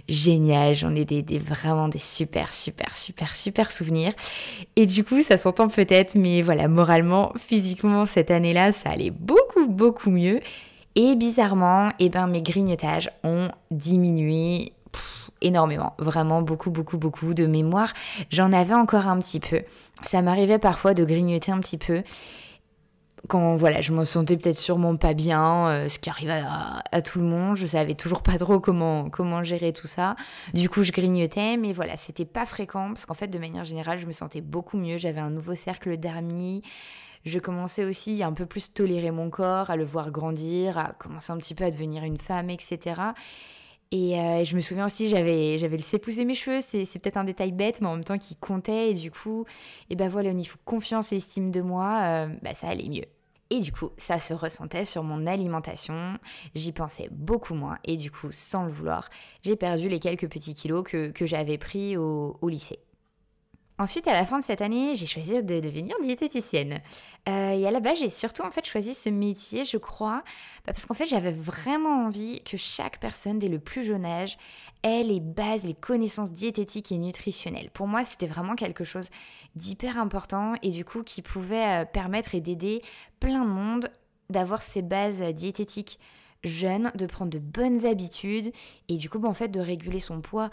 géniale, 0.09 0.75
j'en 0.75 0.93
ai 0.93 1.05
des, 1.05 1.21
des, 1.21 1.39
vraiment 1.39 1.87
des 1.87 1.99
super, 1.99 2.53
super, 2.53 2.97
super, 2.97 3.33
super 3.33 3.71
souvenirs. 3.71 4.11
Et 4.75 4.85
du 4.85 5.05
coup, 5.05 5.21
ça 5.21 5.37
s'entend 5.37 5.69
peut-être, 5.69 6.15
mais 6.15 6.41
voilà, 6.41 6.67
moralement, 6.67 7.31
physiquement, 7.37 8.05
cette 8.05 8.29
année-là, 8.29 8.73
ça 8.73 8.89
allait 8.89 9.11
beaucoup, 9.11 9.67
beaucoup 9.67 10.09
mieux. 10.09 10.41
Et 10.95 11.15
bizarrement, 11.15 11.89
eh 11.99 12.09
ben, 12.09 12.27
mes 12.27 12.41
grignotages 12.41 13.11
ont 13.23 13.49
diminué 13.71 14.73
énormément, 15.41 15.93
vraiment 15.99 16.41
beaucoup, 16.41 16.71
beaucoup, 16.71 16.97
beaucoup 16.97 17.33
de 17.33 17.45
mémoire. 17.45 17.91
J'en 18.29 18.51
avais 18.51 18.73
encore 18.73 19.07
un 19.07 19.19
petit 19.19 19.39
peu. 19.39 19.61
Ça 20.03 20.21
m'arrivait 20.21 20.59
parfois 20.59 20.93
de 20.93 21.03
grignoter 21.03 21.51
un 21.51 21.59
petit 21.59 21.77
peu 21.77 22.03
quand 23.27 23.55
voilà, 23.55 23.81
je 23.81 23.91
me 23.91 24.05
sentais 24.05 24.37
peut-être 24.37 24.57
sûrement 24.57 24.95
pas 24.97 25.13
bien, 25.13 25.67
euh, 25.67 25.89
ce 25.89 25.99
qui 25.99 26.09
arrive 26.09 26.29
à, 26.29 27.01
tout 27.01 27.19
le 27.19 27.25
monde. 27.25 27.55
Je 27.55 27.65
savais 27.65 27.95
toujours 27.95 28.21
pas 28.21 28.37
trop 28.37 28.59
comment 28.59 29.09
comment 29.09 29.43
gérer 29.43 29.73
tout 29.73 29.87
ça. 29.87 30.15
Du 30.53 30.69
coup, 30.69 30.83
je 30.83 30.91
grignotais, 30.91 31.57
mais 31.57 31.73
voilà, 31.73 31.97
c'était 31.97 32.25
pas 32.25 32.45
fréquent 32.45 32.89
parce 32.89 33.05
qu'en 33.05 33.13
fait, 33.13 33.27
de 33.27 33.39
manière 33.39 33.65
générale, 33.65 33.99
je 33.99 34.05
me 34.05 34.11
sentais 34.11 34.41
beaucoup 34.41 34.77
mieux. 34.77 34.97
J'avais 34.97 35.21
un 35.21 35.29
nouveau 35.29 35.55
cercle 35.55 35.97
d'amis 35.97 36.61
je 37.25 37.39
commençais 37.39 37.85
aussi 37.85 38.21
à 38.21 38.27
un 38.27 38.33
peu 38.33 38.45
plus 38.45 38.71
tolérer 38.71 39.11
mon 39.11 39.29
corps, 39.29 39.69
à 39.69 39.75
le 39.75 39.83
voir 39.83 40.11
grandir, 40.11 40.77
à 40.77 40.93
commencer 40.93 41.31
un 41.31 41.37
petit 41.37 41.55
peu 41.55 41.63
à 41.63 41.71
devenir 41.71 42.03
une 42.03 42.17
femme, 42.17 42.49
etc. 42.49 43.01
Et 43.91 44.19
euh, 44.19 44.43
je 44.43 44.55
me 44.55 44.61
souviens 44.61 44.85
aussi, 44.85 45.09
j'avais, 45.09 45.57
j'avais 45.57 45.77
laissé 45.77 45.99
pousser 45.99 46.25
mes 46.25 46.33
cheveux, 46.33 46.59
c'est, 46.61 46.85
peut-être 46.99 47.17
un 47.17 47.23
détail 47.23 47.51
bête, 47.51 47.81
mais 47.81 47.87
en 47.87 47.95
même 47.95 48.03
temps 48.03 48.17
qui 48.17 48.35
comptait. 48.35 48.91
Et 48.91 48.93
du 48.93 49.11
coup, 49.11 49.45
et 49.89 49.95
ben 49.95 50.09
voilà, 50.09 50.31
au 50.31 50.33
niveau 50.33 50.57
confiance 50.65 51.13
et 51.13 51.17
estime 51.17 51.51
de 51.51 51.61
moi, 51.61 52.01
euh, 52.03 52.27
bah, 52.41 52.53
ça 52.53 52.67
allait 52.67 52.89
mieux. 52.89 53.05
Et 53.51 53.59
du 53.59 53.71
coup, 53.71 53.91
ça 53.97 54.19
se 54.19 54.33
ressentait 54.33 54.85
sur 54.85 55.03
mon 55.03 55.27
alimentation. 55.27 56.17
J'y 56.55 56.71
pensais 56.71 57.09
beaucoup 57.11 57.53
moins. 57.53 57.77
Et 57.83 57.95
du 57.95 58.09
coup, 58.11 58.31
sans 58.31 58.65
le 58.65 58.71
vouloir, 58.71 59.07
j'ai 59.43 59.55
perdu 59.55 59.87
les 59.87 59.99
quelques 59.99 60.27
petits 60.27 60.55
kilos 60.55 60.83
que, 60.83 61.25
j'avais 61.25 61.59
pris 61.59 61.95
au 61.95 62.49
lycée. 62.49 62.79
Ensuite, 63.77 64.07
à 64.07 64.13
la 64.13 64.25
fin 64.25 64.39
de 64.39 64.43
cette 64.43 64.61
année, 64.61 64.95
j'ai 64.95 65.05
choisi 65.05 65.43
de 65.43 65.59
devenir 65.59 65.97
diététicienne. 66.01 66.79
Euh, 67.27 67.51
et 67.51 67.67
à 67.67 67.71
la 67.71 67.81
base, 67.81 67.99
j'ai 67.99 68.09
surtout 68.09 68.43
en 68.43 68.51
fait 68.51 68.65
choisi 68.65 68.95
ce 68.95 69.09
métier, 69.09 69.65
je 69.65 69.77
crois, 69.77 70.23
bah, 70.65 70.71
parce 70.71 70.85
qu'en 70.85 70.93
fait, 70.93 71.05
j'avais 71.05 71.33
vraiment 71.33 72.05
envie 72.05 72.41
que 72.43 72.55
chaque 72.55 73.01
personne 73.01 73.37
dès 73.37 73.49
le 73.49 73.59
plus 73.59 73.83
jeune 73.83 74.05
âge 74.05 74.37
ait 74.83 75.03
les 75.03 75.19
bases, 75.19 75.65
les 75.65 75.73
connaissances 75.73 76.31
diététiques 76.31 76.93
et 76.93 76.97
nutritionnelles. 76.97 77.69
Pour 77.69 77.87
moi, 77.87 78.05
c'était 78.05 78.27
vraiment 78.27 78.55
quelque 78.55 78.85
chose 78.85 79.09
d'hyper 79.57 79.97
important 79.97 80.53
et 80.61 80.69
du 80.69 80.85
coup 80.85 81.03
qui 81.03 81.21
pouvait 81.21 81.81
euh, 81.81 81.85
permettre 81.85 82.33
et 82.33 82.39
d'aider 82.41 82.81
plein 83.19 83.43
de 83.43 83.49
monde 83.49 83.89
d'avoir 84.29 84.61
ces 84.61 84.83
bases 84.83 85.21
diététiques 85.21 85.99
jeunes, 86.45 86.91
de 86.95 87.05
prendre 87.05 87.31
de 87.31 87.39
bonnes 87.39 87.85
habitudes 87.85 88.53
et 88.87 88.95
du 88.95 89.09
coup, 89.09 89.19
bah, 89.19 89.27
en 89.27 89.33
fait, 89.33 89.49
de 89.49 89.59
réguler 89.59 89.99
son 89.99 90.21
poids 90.21 90.49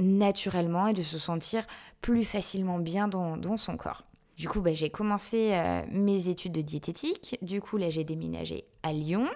naturellement 0.00 0.88
et 0.88 0.92
de 0.92 1.02
se 1.02 1.18
sentir 1.18 1.66
plus 2.00 2.24
facilement 2.24 2.78
bien 2.78 3.08
dans, 3.08 3.56
son 3.56 3.76
corps. 3.76 4.04
Du 4.36 4.48
coup, 4.48 4.60
bah, 4.60 4.74
j'ai 4.74 4.90
commencé 4.90 5.52
euh, 5.52 5.82
mes 5.90 6.28
études 6.28 6.52
de 6.52 6.60
diététique. 6.60 7.38
Du 7.40 7.60
coup, 7.60 7.78
là, 7.78 7.88
j'ai 7.88 8.04
déménagé 8.04 8.64
à 8.82 8.92
Lyon. 8.92 9.26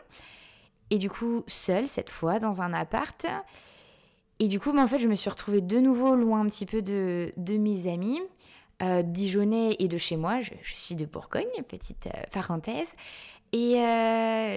Et 0.90 0.98
du 0.98 1.08
coup, 1.08 1.42
seule 1.46 1.88
cette 1.88 2.10
fois, 2.10 2.38
dans 2.38 2.60
un 2.60 2.74
appart. 2.74 3.26
Et 4.40 4.48
du 4.48 4.60
coup, 4.60 4.72
bah, 4.72 4.82
en 4.82 4.86
fait, 4.86 4.98
je 4.98 5.08
me 5.08 5.14
suis 5.14 5.30
retrouvée 5.30 5.60
de 5.60 5.78
nouveau 5.78 6.16
loin 6.16 6.40
un 6.40 6.46
petit 6.46 6.66
peu 6.66 6.82
de, 6.82 7.32
mes 7.48 7.90
amis, 7.90 8.20
euh, 8.82 9.02
dijonnais 9.02 9.76
et 9.78 9.88
de 9.88 9.98
chez 9.98 10.16
moi. 10.16 10.40
Je, 10.40 10.52
suis 10.62 10.94
de 10.94 11.06
Bourgogne, 11.06 11.62
petite 11.68 12.06
euh, 12.06 12.22
parenthèse. 12.30 12.94
Et 13.52 13.74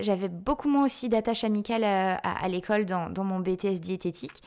j'avais 0.01 0.29
beaucoup 0.29 0.69
moins 0.69 0.85
aussi 0.85 1.09
d'attaches 1.09 1.43
amicales 1.43 1.83
à, 1.83 2.47
l'école 2.47 2.85
dans, 2.85 3.23
mon 3.23 3.39
BTS 3.39 3.79
diététique. 3.79 4.41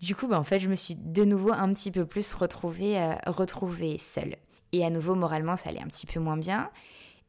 Du 0.00 0.14
coup, 0.14 0.26
bah, 0.26 0.38
en 0.38 0.44
fait, 0.44 0.58
je 0.58 0.68
me 0.68 0.74
suis 0.74 0.94
de 0.94 1.24
nouveau 1.24 1.52
un 1.52 1.72
petit 1.72 1.90
peu 1.90 2.06
plus 2.06 2.32
retrouvée, 2.34 2.98
euh, 2.98 3.14
retrouvée 3.26 3.98
seule. 3.98 4.36
Et 4.72 4.84
à 4.84 4.90
nouveau, 4.90 5.14
moralement, 5.14 5.56
ça 5.56 5.70
allait 5.70 5.82
un 5.82 5.86
petit 5.86 6.06
peu 6.06 6.18
moins 6.18 6.36
bien. 6.36 6.70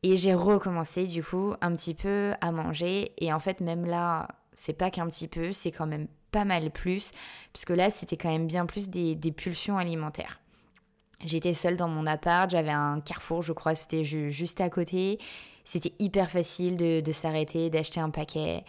Et 0.02 0.18
j'ai 0.18 0.34
recommencé, 0.34 1.08
du 1.08 1.24
coup, 1.24 1.54
un 1.62 1.76
petit 1.76 1.94
peu 1.94 2.34
à 2.42 2.52
manger. 2.52 3.12
Et 3.18 3.34
en 3.34 3.40
fait, 3.40 3.60
même 3.60 3.86
là, 3.86 4.28
C'est 4.56 4.74
pas 4.74 4.92
qu'un 4.92 5.08
petit 5.08 5.28
peu, 5.28 5.52
c'est 5.52 5.72
quand 5.72 5.88
même 5.88 6.08
pas 6.32 6.46
mal 6.46 6.70
plus, 6.70 7.12
puisque 7.54 7.72
là, 7.72 7.90
c'était 7.90 8.18
quand 8.18 8.30
même 8.30 8.46
bien 8.46 8.68
plus 8.68 8.88
des, 8.90 9.16
pulsions 9.32 9.80
alimentaires. 9.80 10.40
J'étais 11.26 11.56
seule 11.56 11.76
dans 11.76 11.88
mon 11.88 12.06
appart, 12.06 12.50
j'avais 12.52 12.72
un 12.72 13.00
carrefour, 13.02 13.42
je 13.42 13.52
crois, 13.52 13.74
c'était 13.74 14.04
juste 14.04 14.62
à 14.62 14.70
côté. 14.70 15.18
C'était 15.66 15.94
hyper 16.00 16.30
facile 16.30 16.78
de 16.78 17.12
s'arrêter, 17.12 17.70
d'acheter 17.70 18.00
un 18.00 18.10
paquet 18.10 18.64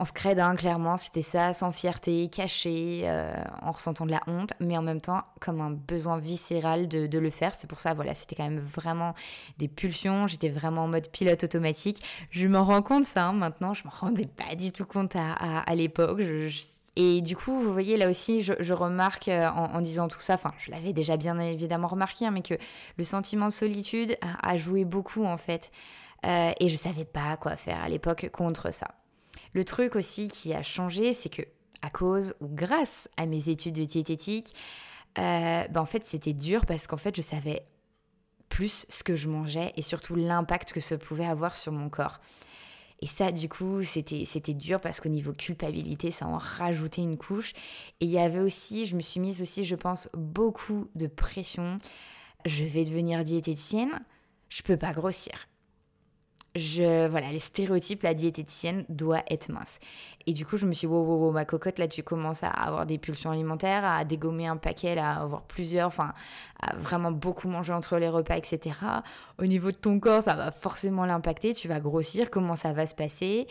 en 0.00 0.06
scred, 0.06 0.40
clairement, 0.56 0.96
c'était 0.96 1.20
ça, 1.20 1.52
sans 1.52 1.72
fierté, 1.72 2.30
caché, 2.30 3.02
euh, 3.04 3.34
en 3.60 3.70
ressentant 3.70 4.06
de 4.06 4.10
la 4.10 4.22
honte, 4.26 4.54
mais 4.58 4.78
en 4.78 4.80
même 4.80 5.02
temps 5.02 5.24
comme 5.40 5.60
un 5.60 5.72
besoin 5.72 6.16
viscéral 6.16 6.88
de, 6.88 7.18
le 7.18 7.28
faire. 7.28 7.54
C'est 7.54 7.66
pour 7.68 7.82
ça, 7.82 7.92
voilà, 7.92 8.14
c'était 8.14 8.34
quand 8.34 8.48
même 8.48 8.58
vraiment 8.58 9.14
des 9.58 9.68
pulsions. 9.68 10.26
J'étais 10.26 10.48
vraiment 10.48 10.84
en 10.84 10.88
mode 10.88 11.08
pilote 11.08 11.44
automatique. 11.44 12.02
Je 12.30 12.48
m'en 12.48 12.64
rends 12.64 12.80
compte 12.80 13.04
ça 13.04 13.26
hein, 13.26 13.34
maintenant. 13.34 13.74
Je 13.74 13.84
me 13.84 13.90
rendais 13.92 14.24
pas 14.24 14.54
du 14.54 14.72
tout 14.72 14.86
compte 14.86 15.16
à, 15.16 15.74
l'époque. 15.74 16.22
et 16.96 17.20
du 17.20 17.36
coup, 17.36 17.60
vous 17.60 17.70
voyez, 17.70 17.98
là 17.98 18.08
aussi, 18.08 18.40
je, 18.40 18.72
remarque 18.72 19.28
euh, 19.28 19.50
en, 19.50 19.82
disant 19.82 20.08
tout 20.08 20.20
ça, 20.20 20.32
enfin, 20.32 20.54
je 20.56 20.70
l'avais 20.70 20.94
déjà 20.94 21.18
bien 21.18 21.38
évidemment 21.38 21.88
remarqué, 21.88 22.24
hein, 22.24 22.30
mais 22.30 22.40
que 22.40 22.54
le 22.96 23.04
sentiment 23.04 23.48
de 23.48 23.52
solitude 23.52 24.16
a, 24.22 24.56
joué 24.56 24.86
beaucoup 24.86 25.26
en 25.26 25.36
fait. 25.36 25.70
Euh, 26.26 26.52
et 26.60 26.68
je 26.68 26.76
savais 26.76 27.04
pas 27.04 27.36
quoi 27.36 27.56
faire 27.56 27.82
à 27.82 27.88
l'époque 27.88 28.28
contre 28.32 28.72
ça. 28.72 28.88
Le 29.54 29.64
truc 29.64 29.96
aussi 29.96 30.28
qui 30.28 30.52
a 30.54 30.62
changé, 30.62 31.12
c'est 31.12 31.30
que 31.30 31.42
à 31.82 31.90
cause 31.90 32.34
ou 32.40 32.48
grâce 32.48 33.08
à 33.16 33.26
mes 33.26 33.48
études 33.48 33.74
de 33.74 33.84
diététique, 33.84 34.54
euh, 35.18 35.66
ben 35.68 35.80
en 35.80 35.86
fait 35.86 36.06
c'était 36.06 36.34
dur 36.34 36.66
parce 36.66 36.86
qu'en 36.86 36.98
fait 36.98 37.16
je 37.16 37.22
savais 37.22 37.64
plus 38.48 38.84
ce 38.88 39.02
que 39.02 39.16
je 39.16 39.28
mangeais 39.28 39.72
et 39.76 39.82
surtout 39.82 40.14
l'impact 40.14 40.72
que 40.72 40.80
ça 40.80 40.98
pouvait 40.98 41.26
avoir 41.26 41.56
sur 41.56 41.72
mon 41.72 41.88
corps. 41.88 42.20
Et 43.02 43.06
ça, 43.06 43.32
du 43.32 43.48
coup, 43.48 43.82
c'était, 43.82 44.52
dur 44.52 44.78
parce 44.78 45.00
qu'au 45.00 45.08
niveau 45.08 45.32
culpabilité, 45.32 46.10
ça 46.10 46.26
en 46.26 46.36
rajoutait 46.36 47.00
une 47.00 47.16
couche. 47.16 47.54
Et 48.00 48.04
il 48.04 48.10
y 48.10 48.18
avait 48.18 48.40
aussi, 48.40 48.84
je 48.84 48.94
me 48.94 49.00
suis 49.00 49.20
mise 49.20 49.40
aussi, 49.40 49.64
je 49.64 49.74
pense, 49.74 50.10
beaucoup 50.12 50.90
de 50.94 51.06
pression. 51.06 51.78
Je 52.44 52.64
vais 52.64 52.84
devenir 52.84 53.24
diététicienne, 53.24 54.02
je 54.50 54.62
peux 54.62 54.76
pas 54.76 54.92
grossir 54.92 55.48
je, 56.56 57.06
voilà, 57.08 57.30
les 57.30 57.38
stéréotypes, 57.38 58.02
la 58.02 58.14
diététicienne 58.14 58.84
doit 58.88 59.22
être 59.30 59.50
mince. 59.50 59.78
Et 60.26 60.32
du 60.32 60.44
coup, 60.44 60.56
je 60.56 60.66
me 60.66 60.72
suis 60.72 60.86
dit, 60.86 60.92
wow, 60.92 61.02
wow, 61.02 61.30
ma 61.30 61.44
cocotte, 61.44 61.78
là, 61.78 61.88
tu 61.88 62.02
commences 62.02 62.42
à 62.42 62.48
avoir 62.48 62.86
des 62.86 62.98
pulsions 62.98 63.30
alimentaires, 63.30 63.84
à 63.84 64.04
dégommer 64.04 64.46
un 64.46 64.56
paquet, 64.56 64.98
à 64.98 65.20
avoir 65.20 65.42
plusieurs, 65.42 65.86
enfin, 65.86 66.12
à 66.60 66.76
vraiment 66.76 67.12
beaucoup 67.12 67.48
manger 67.48 67.72
entre 67.72 67.98
les 67.98 68.08
repas, 68.08 68.36
etc. 68.36 68.76
Au 69.38 69.46
niveau 69.46 69.70
de 69.70 69.76
ton 69.76 70.00
corps, 70.00 70.22
ça 70.22 70.34
va 70.34 70.50
forcément 70.50 71.06
l'impacter, 71.06 71.54
tu 71.54 71.68
vas 71.68 71.80
grossir, 71.80 72.30
comment 72.30 72.56
ça 72.56 72.72
va 72.72 72.86
se 72.86 72.94
passer 72.94 73.46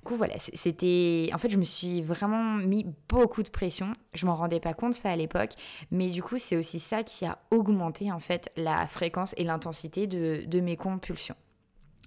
du 0.00 0.04
coup, 0.04 0.16
voilà, 0.16 0.34
c'était. 0.38 1.28
En 1.34 1.38
fait, 1.38 1.50
je 1.50 1.58
me 1.58 1.64
suis 1.64 2.00
vraiment 2.00 2.54
mis 2.54 2.86
beaucoup 3.08 3.42
de 3.42 3.50
pression. 3.50 3.92
Je 4.14 4.26
m'en 4.26 4.36
rendais 4.36 4.60
pas 4.60 4.72
compte 4.72 4.94
ça 4.94 5.10
à 5.10 5.16
l'époque, 5.16 5.50
mais 5.90 6.08
du 6.08 6.22
coup, 6.22 6.38
c'est 6.38 6.56
aussi 6.56 6.78
ça 6.78 7.02
qui 7.02 7.26
a 7.26 7.38
augmenté 7.50 8.10
en 8.10 8.20
fait 8.20 8.50
la 8.56 8.86
fréquence 8.86 9.34
et 9.36 9.44
l'intensité 9.44 10.06
de, 10.06 10.44
de 10.46 10.60
mes 10.60 10.76
compulsions 10.76 11.34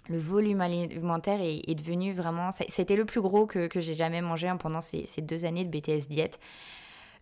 le 0.09 0.17
volume 0.17 0.61
alimentaire 0.61 1.39
est, 1.41 1.75
devenu 1.75 2.11
vraiment... 2.11 2.49
C'était 2.51 2.95
le 2.95 3.05
plus 3.05 3.21
gros 3.21 3.45
que, 3.45 3.69
j'ai 3.75 3.95
jamais 3.95 4.21
mangé 4.21 4.47
hein, 4.47 4.57
pendant 4.57 4.81
ces, 4.81 5.05
deux 5.19 5.45
années 5.45 5.65
de 5.65 5.69
BTS 5.69 6.07
diète. 6.07 6.39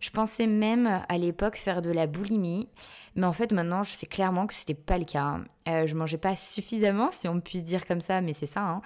Je 0.00 0.08
pensais 0.08 0.46
même 0.46 1.02
à 1.08 1.18
l'époque 1.18 1.56
faire 1.56 1.82
de 1.82 1.90
la 1.90 2.06
boulimie, 2.06 2.70
mais 3.16 3.26
en 3.26 3.34
fait 3.34 3.52
maintenant 3.52 3.82
je 3.82 3.92
sais 3.92 4.06
clairement 4.06 4.46
que 4.46 4.54
c'était 4.54 4.72
pas 4.72 4.96
le 4.96 5.04
cas. 5.04 5.40
Euh, 5.68 5.86
je 5.86 5.94
mangeais 5.94 6.16
pas 6.16 6.36
suffisamment, 6.36 7.10
si 7.12 7.28
on 7.28 7.38
puisse 7.38 7.62
dire 7.62 7.84
comme 7.84 8.00
ça, 8.00 8.22
mais 8.22 8.32
c'est 8.32 8.46
ça, 8.46 8.62
hein, 8.62 8.82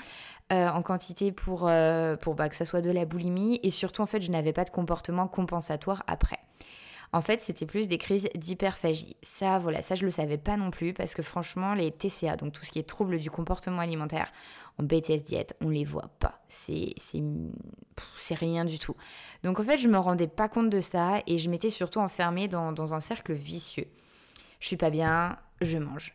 euh, 0.52 0.68
en 0.68 0.82
quantité 0.82 1.30
pour, 1.30 1.68
euh, 1.68 2.16
pour 2.16 2.34
bah, 2.34 2.48
que 2.48 2.56
ça 2.56 2.64
soit 2.64 2.80
de 2.80 2.90
la 2.90 3.04
boulimie, 3.04 3.60
et 3.62 3.70
surtout 3.70 4.02
en 4.02 4.06
fait 4.06 4.22
je 4.22 4.30
n'avais 4.32 4.52
pas 4.52 4.64
de 4.64 4.70
comportement 4.70 5.28
compensatoire 5.28 6.02
après. 6.08 6.40
En 7.14 7.20
fait, 7.20 7.40
c'était 7.40 7.64
plus 7.64 7.86
des 7.86 7.96
crises 7.96 8.28
d'hyperphagie. 8.34 9.16
Ça, 9.22 9.60
voilà, 9.60 9.82
ça 9.82 9.94
je 9.94 10.04
le 10.04 10.10
savais 10.10 10.36
pas 10.36 10.56
non 10.56 10.72
plus 10.72 10.92
parce 10.92 11.14
que 11.14 11.22
franchement, 11.22 11.72
les 11.72 11.92
TCA, 11.92 12.34
donc 12.34 12.52
tout 12.52 12.64
ce 12.64 12.72
qui 12.72 12.80
est 12.80 12.88
troubles 12.88 13.18
du 13.18 13.30
comportement 13.30 13.78
alimentaire, 13.78 14.32
en 14.78 14.82
BTS 14.82 15.22
diète, 15.24 15.54
on 15.60 15.68
les 15.68 15.84
voit 15.84 16.10
pas. 16.18 16.40
C'est 16.48 16.92
c'est 16.98 18.34
rien 18.34 18.64
du 18.64 18.80
tout. 18.80 18.96
Donc 19.44 19.60
en 19.60 19.62
fait, 19.62 19.78
je 19.78 19.86
me 19.86 19.96
rendais 19.96 20.26
pas 20.26 20.48
compte 20.48 20.70
de 20.70 20.80
ça 20.80 21.22
et 21.28 21.38
je 21.38 21.48
m'étais 21.50 21.70
surtout 21.70 22.00
enfermée 22.00 22.48
dans, 22.48 22.72
dans 22.72 22.94
un 22.94 23.00
cercle 23.00 23.32
vicieux. 23.32 23.86
Je 24.58 24.66
suis 24.66 24.76
pas 24.76 24.90
bien, 24.90 25.38
je 25.60 25.78
mange 25.78 26.14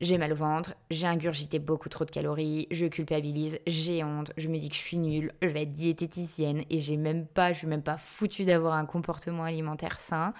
j'ai 0.00 0.18
mal 0.18 0.32
au 0.32 0.36
ventre, 0.36 0.74
j'ai 0.90 1.06
ingurgité 1.06 1.58
beaucoup 1.58 1.88
trop 1.88 2.04
de 2.04 2.10
calories, 2.10 2.66
je 2.70 2.86
culpabilise, 2.86 3.58
j'ai 3.66 4.02
honte, 4.02 4.32
je 4.36 4.48
me 4.48 4.58
dis 4.58 4.68
que 4.68 4.74
je 4.74 4.80
suis 4.80 4.98
nulle, 4.98 5.32
je 5.42 5.48
vais 5.48 5.62
être 5.62 5.72
diététicienne 5.72 6.64
et 6.70 6.80
j'ai 6.80 6.96
même 6.96 7.26
pas, 7.26 7.52
je 7.52 7.58
suis 7.58 7.66
même 7.66 7.82
pas 7.82 7.96
foutue 7.96 8.44
d'avoir 8.44 8.74
un 8.74 8.86
comportement 8.86 9.44
alimentaire 9.44 10.00
sain. 10.00 10.32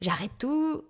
J'arrête 0.00 0.32
tout, 0.38 0.82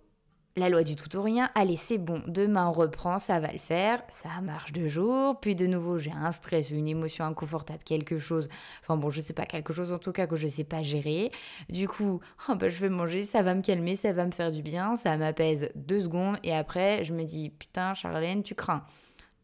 la 0.56 0.68
loi 0.68 0.82
du 0.82 0.96
tout 0.96 1.16
ou 1.16 1.22
rien, 1.22 1.48
allez 1.54 1.76
c'est 1.76 1.98
bon, 1.98 2.22
demain 2.26 2.68
on 2.68 2.72
reprend, 2.72 3.18
ça 3.18 3.38
va 3.38 3.52
le 3.52 3.58
faire, 3.58 4.02
ça 4.08 4.28
marche 4.42 4.72
deux 4.72 4.88
jours, 4.88 5.38
puis 5.40 5.54
de 5.54 5.66
nouveau 5.66 5.98
j'ai 5.98 6.10
un 6.10 6.32
stress, 6.32 6.70
une 6.70 6.88
émotion 6.88 7.24
inconfortable, 7.24 7.80
quelque 7.84 8.18
chose, 8.18 8.48
enfin 8.82 8.96
bon 8.96 9.10
je 9.10 9.20
sais 9.20 9.32
pas, 9.32 9.46
quelque 9.46 9.72
chose 9.72 9.92
en 9.92 9.98
tout 9.98 10.12
cas 10.12 10.26
que 10.26 10.36
je 10.36 10.48
sais 10.48 10.64
pas 10.64 10.82
gérer, 10.82 11.30
du 11.68 11.86
coup 11.86 12.20
oh 12.48 12.54
bah, 12.56 12.68
je 12.68 12.78
vais 12.80 12.88
manger, 12.88 13.24
ça 13.24 13.42
va 13.42 13.54
me 13.54 13.62
calmer, 13.62 13.94
ça 13.94 14.12
va 14.12 14.26
me 14.26 14.32
faire 14.32 14.50
du 14.50 14.62
bien, 14.62 14.96
ça 14.96 15.16
m'apaise 15.16 15.70
deux 15.76 16.00
secondes 16.00 16.36
et 16.42 16.54
après 16.54 17.04
je 17.04 17.14
me 17.14 17.24
dis 17.24 17.50
putain 17.50 17.94
Charlène 17.94 18.42
tu 18.42 18.54
crains. 18.54 18.84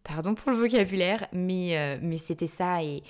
Pardon 0.02 0.34
pour 0.36 0.52
le 0.52 0.58
vocabulaire, 0.58 1.26
mais, 1.32 1.76
euh, 1.76 1.98
mais 2.00 2.18
c'était 2.18 2.46
ça 2.46 2.80
et, 2.82 3.02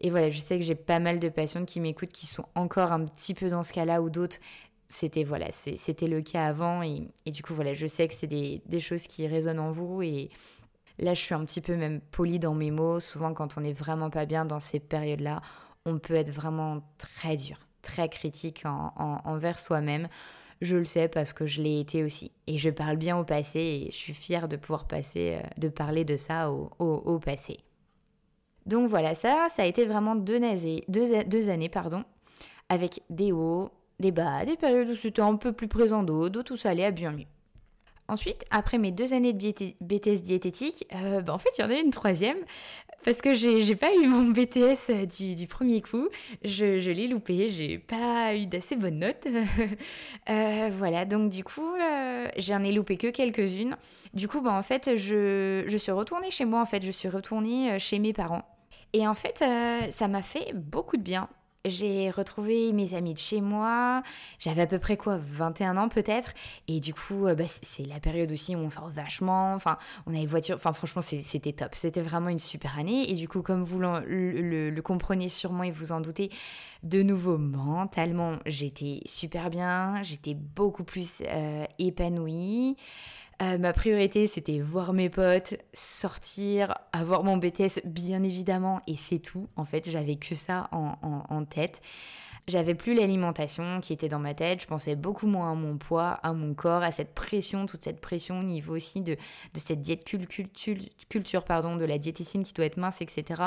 et 0.00 0.10
voilà, 0.10 0.28
je 0.30 0.38
sais 0.38 0.58
que 0.58 0.64
j'ai 0.64 0.74
pas 0.74 0.98
mal 0.98 1.18
de 1.18 1.28
patientes 1.28 1.66
qui 1.66 1.80
m'écoutent 1.80 2.12
qui 2.12 2.26
sont 2.26 2.44
encore 2.54 2.92
un 2.92 3.06
petit 3.06 3.34
peu 3.34 3.48
dans 3.48 3.62
ce 3.62 3.72
cas-là 3.72 4.02
ou 4.02 4.10
d'autres 4.10 4.38
c'était 4.86 5.24
voilà, 5.24 5.46
c'était 5.50 6.08
le 6.08 6.20
cas 6.22 6.46
avant 6.46 6.82
et, 6.82 7.08
du 7.26 7.42
coup 7.42 7.54
voilà, 7.54 7.74
je 7.74 7.86
sais 7.86 8.08
que 8.08 8.14
c'est 8.14 8.26
des, 8.26 8.80
choses 8.80 9.06
qui 9.06 9.26
résonnent 9.26 9.60
en 9.60 9.70
vous 9.70 10.02
et 10.02 10.30
là 10.98 11.14
je 11.14 11.20
suis 11.20 11.34
un 11.34 11.44
petit 11.44 11.60
peu 11.60 11.76
même 11.76 12.00
polie 12.00 12.38
dans 12.38 12.54
mes 12.54 12.70
mots. 12.70 13.00
Souvent 13.00 13.32
quand 13.32 13.56
on 13.56 13.64
est 13.64 13.72
vraiment 13.72 14.10
pas 14.10 14.26
bien 14.26 14.44
dans 14.44 14.60
ces 14.60 14.80
périodes-là, 14.80 15.40
on 15.86 15.98
peut 15.98 16.14
être 16.14 16.30
vraiment 16.30 16.82
très 16.98 17.36
dur, 17.36 17.56
très 17.80 18.08
critique 18.08 18.64
envers 18.66 19.58
soi-même. 19.58 20.08
Je 20.60 20.76
le 20.76 20.84
sais 20.84 21.08
parce 21.08 21.32
que 21.32 21.44
je 21.44 21.60
l'ai 21.60 21.80
été 21.80 22.04
aussi. 22.04 22.30
Et 22.46 22.56
je 22.56 22.70
parle 22.70 22.96
bien 22.96 23.18
au 23.18 23.24
passé 23.24 23.58
et 23.58 23.90
je 23.90 23.96
suis 23.96 24.14
fière 24.14 24.46
de 24.46 24.56
pouvoir 24.56 24.86
passer, 24.86 25.40
euh, 25.42 25.48
de 25.58 25.68
parler 25.68 26.04
de 26.04 26.16
ça 26.16 26.52
au, 26.52 27.18
passé. 27.18 27.58
Donc 28.64 28.88
voilà, 28.88 29.16
ça, 29.16 29.48
ça 29.48 29.62
a 29.62 29.66
été 29.66 29.86
vraiment 29.86 30.14
deux, 30.14 30.38
deux, 30.86 31.24
deux 31.24 31.48
années, 31.48 31.68
pardon, 31.68 32.04
avec 32.68 33.02
des 33.10 33.32
hauts, 33.32 33.72
des 34.02 34.12
bas, 34.12 34.44
des 34.44 34.56
périodes 34.56 34.90
où 34.90 34.94
c'était 34.94 35.22
un 35.22 35.36
peu 35.36 35.52
plus 35.52 35.68
présent 35.68 36.02
d'autres, 36.02 36.42
tout 36.42 36.58
ça 36.58 36.70
allait 36.70 36.84
à 36.84 36.90
bien 36.90 37.12
mieux. 37.12 37.24
Ensuite, 38.08 38.44
après 38.50 38.76
mes 38.76 38.90
deux 38.90 39.14
années 39.14 39.32
de 39.32 39.74
BTS 39.80 40.22
diététique, 40.22 40.86
euh, 40.94 41.22
bah, 41.22 41.32
en 41.32 41.38
fait, 41.38 41.48
il 41.56 41.62
y 41.62 41.64
en 41.64 41.70
a 41.70 41.80
une 41.80 41.90
troisième, 41.90 42.36
parce 43.04 43.22
que 43.22 43.34
j'ai 43.34 43.74
pas 43.76 43.94
eu 43.94 44.06
mon 44.06 44.30
BTS 44.30 44.90
euh, 44.90 45.06
du, 45.06 45.46
premier 45.46 45.80
coup, 45.80 46.08
je, 46.44 46.90
l'ai 46.90 47.08
loupé, 47.08 47.48
j'ai 47.48 47.78
pas 47.78 48.34
eu 48.34 48.46
d'assez 48.46 48.76
bonnes 48.76 48.98
notes. 48.98 49.26
Euh, 50.30 50.70
voilà, 50.78 51.04
donc 51.04 51.30
du 51.30 51.42
coup, 51.42 51.72
j'en 52.36 52.62
ai 52.62 52.70
loupé 52.70 52.96
que 52.96 53.08
quelques-unes. 53.08 53.76
Du 54.14 54.28
coup, 54.28 54.40
bah, 54.40 54.52
en 54.52 54.62
fait, 54.62 54.96
je, 54.96 55.64
je 55.66 55.76
suis 55.76 55.90
retournée 55.90 56.30
chez 56.30 56.44
moi, 56.44 56.60
en 56.60 56.66
fait, 56.66 56.82
je 56.84 56.90
suis 56.90 57.08
retournée 57.08 57.78
chez 57.78 57.98
mes 57.98 58.12
parents. 58.12 58.44
Et 58.92 59.06
en 59.06 59.14
fait, 59.14 59.42
ça 59.90 60.08
m'a 60.08 60.22
fait 60.22 60.52
beaucoup 60.54 60.96
de 60.96 61.02
bien 61.02 61.28
j'ai 61.64 62.10
retrouvé 62.10 62.72
mes 62.72 62.94
amis 62.94 63.14
de 63.14 63.18
chez 63.18 63.40
moi. 63.40 64.02
J'avais 64.38 64.62
à 64.62 64.66
peu 64.66 64.78
près 64.78 64.96
quoi, 64.96 65.16
21 65.16 65.76
ans 65.76 65.88
peut-être. 65.88 66.34
Et 66.66 66.80
du 66.80 66.92
coup, 66.92 67.26
euh, 67.26 67.34
bah, 67.34 67.44
c'est 67.46 67.86
la 67.86 68.00
période 68.00 68.32
aussi 68.32 68.56
où 68.56 68.58
on 68.58 68.70
sort 68.70 68.88
vachement. 68.88 69.54
Enfin, 69.54 69.78
on 70.06 70.14
avait 70.14 70.26
voiture. 70.26 70.56
Enfin, 70.56 70.72
franchement, 70.72 71.02
c'était 71.02 71.52
top. 71.52 71.74
C'était 71.74 72.00
vraiment 72.00 72.28
une 72.30 72.40
super 72.40 72.78
année. 72.78 73.10
Et 73.10 73.14
du 73.14 73.28
coup, 73.28 73.42
comme 73.42 73.62
vous 73.62 73.78
le, 73.78 74.70
le, 74.70 74.82
comprenez 74.82 75.28
sûrement 75.28 75.62
et 75.62 75.70
vous 75.70 75.92
en 75.92 76.00
doutez, 76.00 76.30
de 76.82 77.02
nouveau 77.02 77.38
mentalement, 77.38 78.38
j'étais 78.44 79.00
super 79.06 79.48
bien. 79.48 80.02
J'étais 80.02 80.34
beaucoup 80.34 80.84
plus 80.84 81.22
euh, 81.28 81.64
épanouie. 81.78 82.76
Euh, 83.42 83.58
ma 83.58 83.72
priorité, 83.72 84.28
c'était 84.28 84.60
voir 84.60 84.92
mes 84.92 85.10
potes, 85.10 85.54
sortir, 85.72 86.74
avoir 86.92 87.24
mon 87.24 87.38
BTS, 87.38 87.80
bien 87.84 88.22
évidemment, 88.22 88.82
et 88.86 88.96
c'est 88.96 89.18
tout. 89.18 89.48
En 89.56 89.64
fait, 89.64 89.90
j'avais 89.90 90.14
que 90.14 90.36
ça 90.36 90.68
en, 90.70 91.44
tête. 91.44 91.82
J'avais 92.46 92.74
plus 92.74 92.94
l'alimentation 92.94 93.80
qui 93.80 93.92
était 93.92 94.08
dans 94.08 94.20
ma 94.20 94.34
tête, 94.34 94.62
je 94.62 94.66
pensais 94.66 94.94
beaucoup 94.94 95.26
moins 95.26 95.52
à 95.52 95.54
mon 95.54 95.76
poids, 95.76 96.20
à 96.22 96.32
mon 96.32 96.54
corps, 96.54 96.82
à 96.82 96.92
cette 96.92 97.14
pression, 97.14 97.66
toute 97.66 97.84
cette 97.84 98.00
pression 98.00 98.40
au 98.40 98.42
niveau 98.42 98.76
aussi 98.76 99.00
de, 99.00 99.14
de 99.14 99.58
cette 99.58 99.80
diète 99.80 100.04
culture, 100.04 100.46
culture, 101.08 101.44
pardon, 101.44 101.76
de 101.76 101.84
la 101.84 101.98
diététicienne 101.98 102.44
qui 102.44 102.52
doit 102.52 102.66
être 102.66 102.76
mince, 102.76 103.00
etc. 103.00 103.42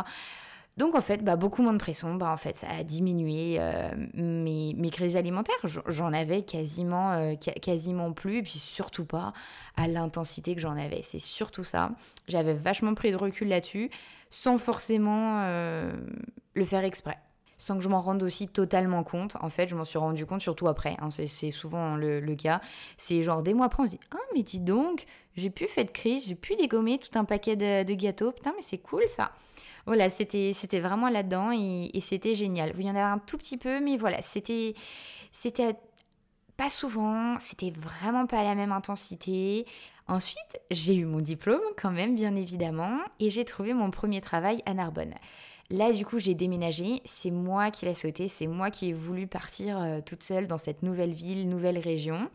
Donc 0.78 0.94
en 0.94 1.02
fait, 1.02 1.24
bah, 1.24 1.38
beaucoup 1.38 1.62
moins 1.62 1.72
de 1.72 1.78
pression, 1.78 2.16
bah, 2.16 2.30
en 2.32 2.38
fait, 2.38 2.58
ça 2.58 2.68
a 2.70 2.84
diminué 2.84 3.58
euh, 3.60 3.90
mes, 4.14 4.74
mes, 4.74 4.90
crises 4.90 5.16
alimentaires. 5.16 5.56
J'en 5.88 6.12
avais 6.12 6.42
quasiment, 6.44 7.14
euh, 7.14 7.36
quasiment 7.36 8.12
plus, 8.12 8.38
et 8.38 8.44
puis 8.44 8.60
surtout 8.60 9.06
pas 9.06 9.32
à 9.78 9.88
l'intensité 9.88 10.54
que 10.54 10.60
j'en 10.60 10.76
avais. 10.76 11.02
C'est 11.02 11.20
surtout 11.20 11.64
ça. 11.64 11.92
J'avais 12.28 12.54
vachement 12.54 12.94
pris 12.94 13.12
de 13.12 13.16
recul 13.16 13.48
là-dessus, 13.48 13.90
sans 14.32 14.58
forcément 14.58 15.44
euh, 15.44 15.94
le 16.56 16.66
faire 16.66 16.84
exprès. 16.84 17.18
sans 17.58 17.78
que 17.78 17.82
je 17.84 17.88
m'en 17.88 18.02
rende 18.02 18.22
aussi 18.22 18.50
totalement 18.50 19.06
compte. 19.06 19.38
En 19.40 19.50
fait, 19.50 19.70
je 19.70 19.76
m'en 19.78 19.86
suis 19.86 19.98
rendu 19.98 20.26
compte 20.26 20.42
surtout 20.42 20.68
après. 20.68 20.98
Hein, 21.00 21.08
c'est 21.10 21.52
souvent 21.52 21.96
le, 21.96 22.36
cas. 22.36 22.60
C'est 22.98 23.24
genre 23.24 23.44
des 23.44 23.54
mois 23.54 23.68
après, 23.68 23.84
on 23.84 23.86
se 23.86 23.92
dit 23.92 24.00
Ah, 24.12 24.18
mais 24.34 24.44
dis 24.44 24.60
donc, 24.60 25.06
j'ai 25.38 25.50
pu 25.50 25.68
faire 25.68 25.86
de 25.86 25.92
crise, 25.92 26.28
j'ai 26.28 26.36
pu 26.36 26.58
dégommer 26.58 26.98
tout 26.98 27.18
un 27.18 27.24
paquet 27.24 27.56
de, 27.56 27.94
gâteaux. 27.94 28.34
Putain, 28.34 28.52
mais 28.58 28.62
c'est 28.62 28.80
cool 28.80 29.04
ça. 29.08 29.32
Voilà, 29.86 30.10
c'était 30.10 30.80
vraiment 30.80 31.10
là-dedans 31.10 31.52
et, 31.52 31.92
c'était 32.02 32.36
génial. 32.36 32.72
Vous 32.74 32.82
y 32.82 32.90
en 32.90 32.96
avez 32.96 33.02
un 33.02 33.20
tout 33.20 33.38
petit 33.38 33.58
peu, 33.58 33.80
mais 33.80 33.98
voilà, 33.98 34.22
c'était 34.22 34.74
c'était 35.32 35.76
pas 36.58 36.70
souvent, 36.70 37.38
c'était 37.40 37.72
vraiment 37.72 38.26
pas 38.26 38.40
à 38.40 38.44
la 38.44 38.56
même 38.56 38.72
intensité. 38.72 39.66
Ensuite, 40.08 40.60
j'ai 40.72 40.96
eu 40.96 41.06
mon 41.06 41.20
diplôme 41.20 41.62
quand 41.78 41.92
même, 41.92 42.16
bien 42.16 42.36
évidemment, 42.36 43.00
et 43.20 43.30
j'ai 43.30 43.44
trouvé 43.44 43.74
mon 43.74 43.92
premier 43.92 44.22
travail 44.22 44.62
à 44.66 44.74
Narbonne. 44.74 45.14
Là, 45.72 45.92
du 45.92 46.06
coup, 46.06 46.20
j'ai 46.20 46.36
déménagé. 46.36 47.02
C'est 47.06 47.32
moi 47.32 47.72
qui 47.72 47.86
l'ai 47.86 47.96
sauté. 47.96 48.28
C'est 48.28 48.48
moi 48.48 48.70
qui 48.70 48.90
ai 48.90 48.94
voulu 48.94 49.28
partir 49.28 49.80
euh, 49.80 50.00
toute 50.00 50.22
seule 50.22 50.48
dans 50.48 50.60
cette 50.60 50.84
nouvelle 50.84 51.14
ville, 51.14 51.50
nouvelle 51.50 51.80
région. 51.80 52.30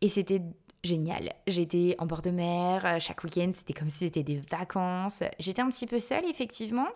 Et 0.00 0.08
c'était 0.08 0.42
génial. 0.88 1.32
J'étais 1.46 1.94
en 1.98 2.06
bord 2.06 2.22
de 2.22 2.30
mer. 2.30 2.84
Euh, 2.84 2.98
chaque 2.98 3.22
week-end, 3.22 3.50
c'était 3.52 3.74
comme 3.74 3.88
si 3.88 3.98
c'était 3.98 4.22
des 4.22 4.36
vacances. 4.50 5.22
J'étais 5.38 5.62
un 5.62 5.68
petit 5.68 5.86
peu 5.86 5.98
seule, 5.98 6.24
effectivement. 6.28 6.88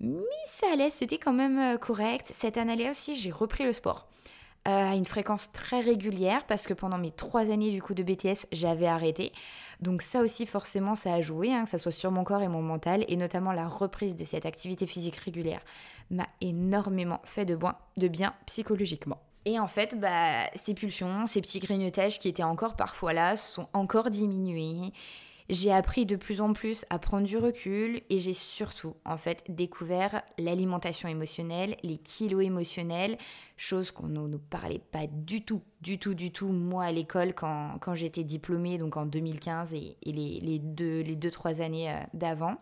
Mais 0.00 0.44
ça 0.44 0.66
allait, 0.72 0.90
c'était 0.90 1.18
quand 1.18 1.32
même 1.32 1.58
euh, 1.58 1.76
correct. 1.78 2.28
Cette 2.32 2.56
année-là 2.56 2.90
aussi, 2.90 3.16
j'ai 3.16 3.30
repris 3.30 3.64
le 3.64 3.72
sport 3.72 4.08
à 4.68 4.96
une 4.96 5.04
fréquence 5.04 5.52
très 5.52 5.78
régulière 5.78 6.44
parce 6.44 6.66
que 6.66 6.74
pendant 6.74 6.98
mes 6.98 7.12
trois 7.12 7.52
années 7.52 7.70
du 7.70 7.80
coup 7.80 7.94
de 7.94 8.02
BTS, 8.02 8.46
j'avais 8.50 8.88
arrêté. 8.88 9.32
Donc 9.80 10.02
ça 10.02 10.22
aussi 10.22 10.44
forcément 10.44 10.96
ça 10.96 11.14
a 11.14 11.22
joué, 11.22 11.52
hein, 11.52 11.62
que 11.62 11.70
ça 11.70 11.78
soit 11.78 11.92
sur 11.92 12.10
mon 12.10 12.24
corps 12.24 12.42
et 12.42 12.48
mon 12.48 12.62
mental, 12.62 13.04
et 13.06 13.14
notamment 13.14 13.52
la 13.52 13.68
reprise 13.68 14.16
de 14.16 14.24
cette 14.24 14.44
activité 14.44 14.88
physique 14.88 15.14
régulière 15.18 15.60
m'a 16.10 16.26
énormément 16.40 17.20
fait 17.22 17.44
de 17.44 18.08
bien 18.08 18.34
psychologiquement. 18.46 19.20
Et 19.46 19.60
en 19.60 19.68
fait, 19.68 19.98
bah, 19.98 20.50
ces 20.56 20.74
pulsions, 20.74 21.26
ces 21.26 21.40
petits 21.40 21.60
grignotages 21.60 22.18
qui 22.18 22.28
étaient 22.28 22.42
encore 22.42 22.74
parfois 22.74 23.12
là, 23.12 23.36
sont 23.36 23.68
encore 23.72 24.10
diminués. 24.10 24.92
J'ai 25.48 25.72
appris 25.72 26.04
de 26.04 26.16
plus 26.16 26.40
en 26.40 26.52
plus 26.52 26.84
à 26.90 26.98
prendre 26.98 27.24
du 27.24 27.38
recul 27.38 28.00
et 28.10 28.18
j'ai 28.18 28.32
surtout 28.32 28.96
en 29.04 29.16
fait 29.16 29.44
découvert 29.48 30.22
l'alimentation 30.38 31.08
émotionnelle, 31.08 31.76
les 31.84 31.98
kilos 31.98 32.44
émotionnels, 32.44 33.16
chose 33.56 33.92
qu'on 33.92 34.08
ne 34.08 34.26
nous 34.26 34.40
parlait 34.40 34.82
pas 34.90 35.06
du 35.06 35.44
tout, 35.44 35.62
du 35.80 35.98
tout, 35.98 36.14
du 36.14 36.32
tout, 36.32 36.48
moi 36.48 36.84
à 36.84 36.92
l'école 36.92 37.34
quand, 37.34 37.78
quand 37.80 37.94
j'étais 37.94 38.24
diplômée, 38.24 38.78
donc 38.78 38.96
en 38.96 39.06
2015 39.06 39.74
et, 39.74 39.96
les, 40.04 40.40
les, 40.40 40.58
deux, 40.58 41.00
les 41.00 41.16
deux, 41.16 41.30
trois 41.30 41.60
années 41.60 41.90
euh, 41.90 41.98
d'avant. 42.14 42.56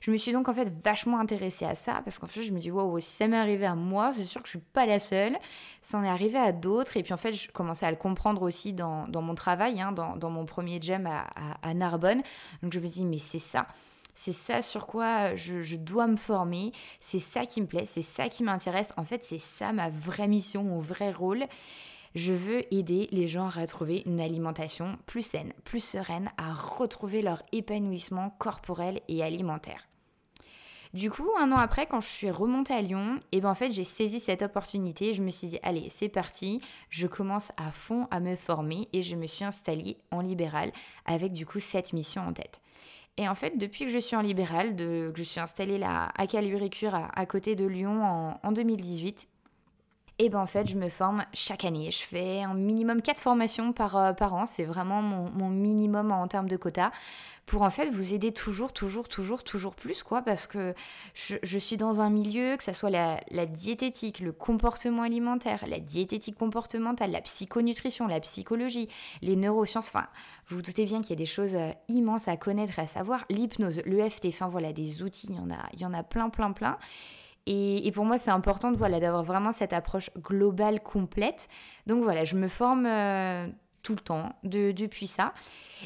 Je 0.00 0.10
me 0.10 0.18
suis 0.18 0.32
donc 0.32 0.50
en 0.50 0.54
fait 0.54 0.70
vachement 0.82 1.18
intéressée 1.18 1.64
à 1.64 1.74
ça 1.74 2.02
parce 2.04 2.18
qu'en 2.18 2.26
fait 2.26 2.42
je 2.42 2.52
me 2.52 2.60
dis, 2.60 2.70
wow, 2.70 3.00
si 3.00 3.10
ça 3.10 3.26
m'est 3.26 3.38
arrivé 3.38 3.64
à 3.64 3.74
moi, 3.74 4.12
c'est 4.12 4.24
sûr 4.24 4.42
que 4.42 4.46
je 4.46 4.58
suis 4.58 4.66
pas 4.72 4.84
la 4.84 4.98
seule, 4.98 5.38
ça 5.80 5.98
en 5.98 6.04
est 6.04 6.08
arrivé 6.08 6.38
à 6.38 6.52
d'autres 6.52 6.98
et 6.98 7.02
puis 7.02 7.14
en 7.14 7.16
fait 7.16 7.32
je 7.32 7.50
commençais 7.50 7.86
à 7.86 7.90
le 7.90 7.96
comprendre 7.96 8.42
aussi 8.42 8.74
dans, 8.74 9.08
dans 9.08 9.22
mon 9.22 9.34
travail, 9.34 9.80
hein, 9.80 9.92
dans, 9.92 10.16
dans, 10.16 10.28
mon 10.28 10.44
premier 10.44 10.78
jam 10.82 11.06
à, 11.06 11.26
à, 11.62 11.72
Narbonne. 11.72 12.22
Donc 12.62 12.74
je 12.74 12.80
me 12.80 12.86
dis, 12.86 13.06
mais 13.06 13.18
c'est 13.18 13.38
ça 13.38 13.66
c'est 14.14 14.32
ça 14.32 14.62
sur 14.62 14.86
quoi 14.86 15.34
je, 15.34 15.74
dois 15.76 16.06
me 16.06 16.16
former, 16.16 16.72
c'est 17.00 17.18
ça 17.18 17.46
qui 17.46 17.60
me 17.60 17.66
plaît, 17.66 17.84
c'est 17.84 18.02
ça 18.02 18.28
qui 18.28 18.44
m'intéresse. 18.44 18.92
En 18.96 19.04
fait, 19.04 19.24
c'est 19.24 19.38
ça 19.38 19.72
ma 19.72 19.90
vraie 19.90 20.28
mission, 20.28 20.62
mon 20.62 20.78
vrai 20.78 21.10
rôle. 21.10 21.44
Je 22.14 22.32
veux 22.32 22.72
aider 22.72 23.08
les 23.10 23.26
gens 23.26 23.46
à 23.46 23.50
retrouver 23.50 24.02
une 24.06 24.20
alimentation 24.20 24.98
plus 25.06 25.26
saine, 25.26 25.52
plus 25.64 25.82
sereine, 25.82 26.30
à 26.36 26.52
retrouver 26.52 27.22
leur 27.22 27.42
épanouissement 27.52 28.30
corporel 28.38 29.00
et 29.08 29.22
alimentaire. 29.22 29.88
Du 30.94 31.10
coup, 31.10 31.28
un 31.40 31.50
an 31.50 31.56
après, 31.56 31.86
quand 31.86 32.00
je 32.00 32.06
suis 32.06 32.30
remontée 32.30 32.72
à 32.72 32.80
Lyon, 32.80 33.16
et 33.32 33.38
eh 33.38 33.40
ben 33.40 33.50
en 33.50 33.54
fait, 33.56 33.72
j'ai 33.72 33.82
saisi 33.82 34.20
cette 34.20 34.42
opportunité. 34.42 35.12
Je 35.12 35.24
me 35.24 35.30
suis 35.30 35.48
dit, 35.48 35.58
allez, 35.64 35.88
c'est 35.88 36.08
parti. 36.08 36.60
Je 36.88 37.08
commence 37.08 37.50
à 37.56 37.72
fond 37.72 38.06
à 38.12 38.20
me 38.20 38.36
former 38.36 38.86
et 38.92 39.02
je 39.02 39.16
me 39.16 39.26
suis 39.26 39.44
installée 39.44 39.96
en 40.12 40.20
libéral 40.20 40.70
avec 41.04 41.32
du 41.32 41.46
coup 41.46 41.58
cette 41.58 41.92
mission 41.94 42.22
en 42.22 42.32
tête. 42.32 42.60
Et 43.16 43.28
en 43.28 43.34
fait, 43.34 43.58
depuis 43.58 43.86
que 43.86 43.90
je 43.90 43.98
suis 43.98 44.14
en 44.14 44.20
libéral, 44.20 44.76
que 44.76 45.12
je 45.16 45.22
suis 45.24 45.40
installée 45.40 45.78
là 45.78 46.12
à 46.16 46.28
Calurécure, 46.28 46.94
à, 46.94 47.10
à 47.18 47.26
côté 47.26 47.56
de 47.56 47.64
Lyon 47.64 48.36
en, 48.40 48.52
2018, 48.52 49.26
et 50.18 50.28
ben 50.28 50.40
en 50.40 50.46
fait, 50.46 50.68
je 50.68 50.76
me 50.76 50.88
forme 50.88 51.24
chaque 51.32 51.64
année. 51.64 51.90
Je 51.90 52.02
fais 52.02 52.42
un 52.42 52.54
minimum 52.54 53.02
4 53.02 53.18
formations 53.18 53.72
par, 53.72 53.96
euh, 53.96 54.12
par 54.12 54.34
an. 54.34 54.46
C'est 54.46 54.64
vraiment 54.64 55.02
mon, 55.02 55.30
mon, 55.30 55.48
minimum 55.48 56.12
en 56.12 56.28
termes 56.28 56.48
de 56.48 56.56
quota 56.56 56.92
pour 57.46 57.62
en 57.62 57.70
fait 57.70 57.90
vous 57.90 58.14
aider 58.14 58.32
toujours, 58.32 58.72
toujours, 58.72 59.08
toujours, 59.08 59.44
toujours 59.44 59.74
plus, 59.74 60.02
quoi, 60.02 60.22
parce 60.22 60.46
que 60.46 60.74
je, 61.14 61.58
suis 61.58 61.76
dans 61.76 62.00
un 62.00 62.10
milieu, 62.10 62.56
que 62.56 62.62
ça 62.62 62.72
soit 62.72 62.90
la, 62.90 63.46
diététique, 63.46 64.20
le 64.20 64.32
comportement 64.32 65.02
alimentaire, 65.02 65.64
la 65.66 65.78
diététique 65.78 66.38
comportementale, 66.38 67.10
la 67.10 67.20
psychonutrition, 67.20 68.06
la 68.06 68.20
psychologie, 68.20 68.88
les 69.20 69.36
neurosciences, 69.36 69.88
enfin, 69.88 70.06
vous 70.48 70.56
vous 70.56 70.62
doutez 70.62 70.84
bien 70.84 71.00
qu'il 71.00 71.10
y 71.10 71.12
a 71.14 71.16
des 71.16 71.26
choses 71.26 71.56
euh, 71.56 71.72
immenses 71.88 72.28
à 72.28 72.36
connaître 72.36 72.78
et 72.78 72.82
à 72.82 72.86
savoir, 72.86 73.24
l'hypnose, 73.28 73.82
l'EFT, 73.84 74.26
enfin 74.28 74.48
voilà, 74.48 74.72
des 74.72 75.02
outils, 75.02 75.28
il 75.28 75.36
y 75.36 75.38
en 75.38 75.50
a, 75.50 75.68
il 75.74 75.80
y 75.80 75.86
en 75.86 75.92
a 75.92 76.02
plein, 76.02 76.30
plein, 76.30 76.52
plein. 76.52 76.78
Et, 77.46 77.90
pour 77.92 78.04
moi, 78.06 78.16
c'est 78.16 78.30
important 78.30 78.70
de 78.70 78.76
voilà 78.76 79.00
d'avoir 79.00 79.22
vraiment 79.22 79.52
cette 79.52 79.72
approche 79.72 80.10
globale 80.18 80.82
complète. 80.82 81.48
Donc 81.86 82.02
voilà, 82.02 82.24
je 82.24 82.36
me 82.36 82.48
forme 82.48 82.86
euh, 82.86 83.46
tout 83.82 83.92
le 83.92 84.00
temps 84.00 84.34
de, 84.44 84.72
depuis 84.72 85.06
ça. 85.06 85.34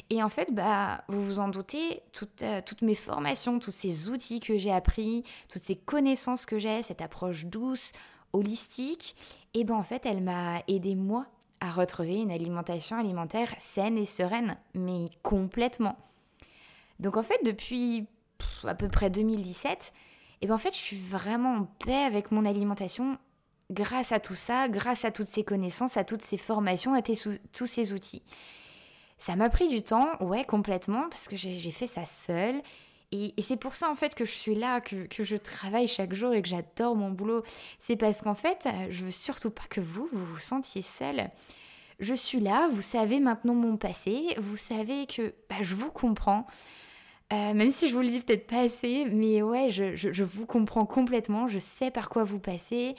Et 0.09 0.23
en 0.23 0.29
fait, 0.29 0.53
bah, 0.53 1.03
vous 1.09 1.21
vous 1.21 1.39
en 1.39 1.49
doutez, 1.49 2.01
toutes, 2.13 2.43
euh, 2.43 2.61
toutes 2.65 2.81
mes 2.81 2.95
formations, 2.95 3.59
tous 3.59 3.71
ces 3.71 4.07
outils 4.07 4.39
que 4.39 4.57
j'ai 4.57 4.71
appris, 4.71 5.23
toutes 5.49 5.61
ces 5.61 5.75
connaissances 5.75 6.45
que 6.45 6.57
j'ai, 6.59 6.81
cette 6.81 7.01
approche 7.01 7.45
douce, 7.45 7.91
holistique, 8.31 9.15
et 9.53 9.63
ben 9.63 9.75
en 9.75 9.83
fait, 9.83 10.05
elle 10.05 10.21
m'a 10.21 10.61
aidé 10.67 10.95
moi 10.95 11.25
à 11.59 11.71
retrouver 11.71 12.15
une 12.15 12.31
alimentation 12.31 12.97
alimentaire 12.97 13.53
saine 13.57 13.97
et 13.97 14.05
sereine, 14.05 14.57
mais 14.73 15.09
complètement. 15.23 15.97
Donc 16.99 17.17
en 17.17 17.23
fait, 17.23 17.39
depuis 17.43 18.05
à 18.65 18.75
peu 18.75 18.87
près 18.87 19.09
2017, 19.09 19.91
et 20.41 20.47
ben 20.47 20.55
en 20.55 20.57
fait, 20.57 20.73
je 20.73 20.79
suis 20.79 20.97
vraiment 20.97 21.55
en 21.55 21.63
paix 21.85 22.03
avec 22.03 22.31
mon 22.31 22.45
alimentation 22.45 23.17
grâce 23.71 24.11
à 24.11 24.19
tout 24.19 24.35
ça, 24.35 24.67
grâce 24.67 25.05
à 25.05 25.11
toutes 25.11 25.27
ces 25.27 25.43
connaissances, 25.43 25.97
à 25.97 26.03
toutes 26.03 26.21
ces 26.21 26.37
formations, 26.37 26.93
à 26.93 27.01
tous 27.01 27.65
ces 27.65 27.93
outils. 27.93 28.23
Ça 29.17 29.35
m'a 29.35 29.49
pris 29.49 29.67
du 29.67 29.83
temps, 29.83 30.07
ouais, 30.21 30.45
complètement, 30.45 31.09
parce 31.09 31.27
que 31.27 31.35
j'ai 31.35 31.71
fait 31.71 31.87
ça 31.87 32.05
seule. 32.05 32.61
Et, 33.11 33.33
c'est 33.41 33.57
pour 33.57 33.73
ça 33.73 33.89
en 33.89 33.95
fait 33.95 34.13
que 34.13 34.23
je 34.23 34.31
suis 34.31 34.55
là, 34.55 34.81
que, 34.81 35.07
je 35.11 35.35
travaille 35.35 35.87
chaque 35.87 36.13
jour 36.13 36.33
et 36.33 36.41
que 36.41 36.47
j'adore 36.47 36.95
mon 36.95 37.09
boulot. 37.09 37.43
C'est 37.79 37.95
parce 37.95 38.21
qu'en 38.21 38.35
fait, 38.35 38.67
je 38.89 39.03
veux 39.03 39.11
surtout 39.11 39.49
pas 39.49 39.63
que 39.69 39.81
vous, 39.81 40.07
vous 40.11 40.25
vous 40.25 40.37
sentiez 40.37 40.81
seule. 40.81 41.29
Je 41.99 42.13
suis 42.13 42.39
là, 42.39 42.69
vous 42.71 42.81
savez 42.81 43.19
maintenant 43.19 43.55
mon 43.55 43.75
passé, 43.75 44.27
vous 44.37 44.57
savez 44.57 45.05
que 45.05 45.33
bah, 45.49 45.57
je 45.61 45.75
vous 45.75 45.91
comprends. 45.91 46.45
Euh, 47.31 47.53
même 47.53 47.69
si 47.69 47.89
je 47.89 47.93
vous 47.93 48.01
le 48.01 48.07
dis 48.07 48.21
peut-être 48.21 48.47
pas 48.47 48.61
assez, 48.61 49.05
mais 49.05 49.43
ouais, 49.43 49.69
je, 49.69 49.95
je, 49.95 50.23
vous 50.23 50.47
comprends 50.47 50.87
complètement, 50.87 51.47
je 51.47 51.59
sais 51.59 51.91
par 51.91 52.09
quoi 52.09 52.23
vous 52.23 52.39
passez, 52.39 52.95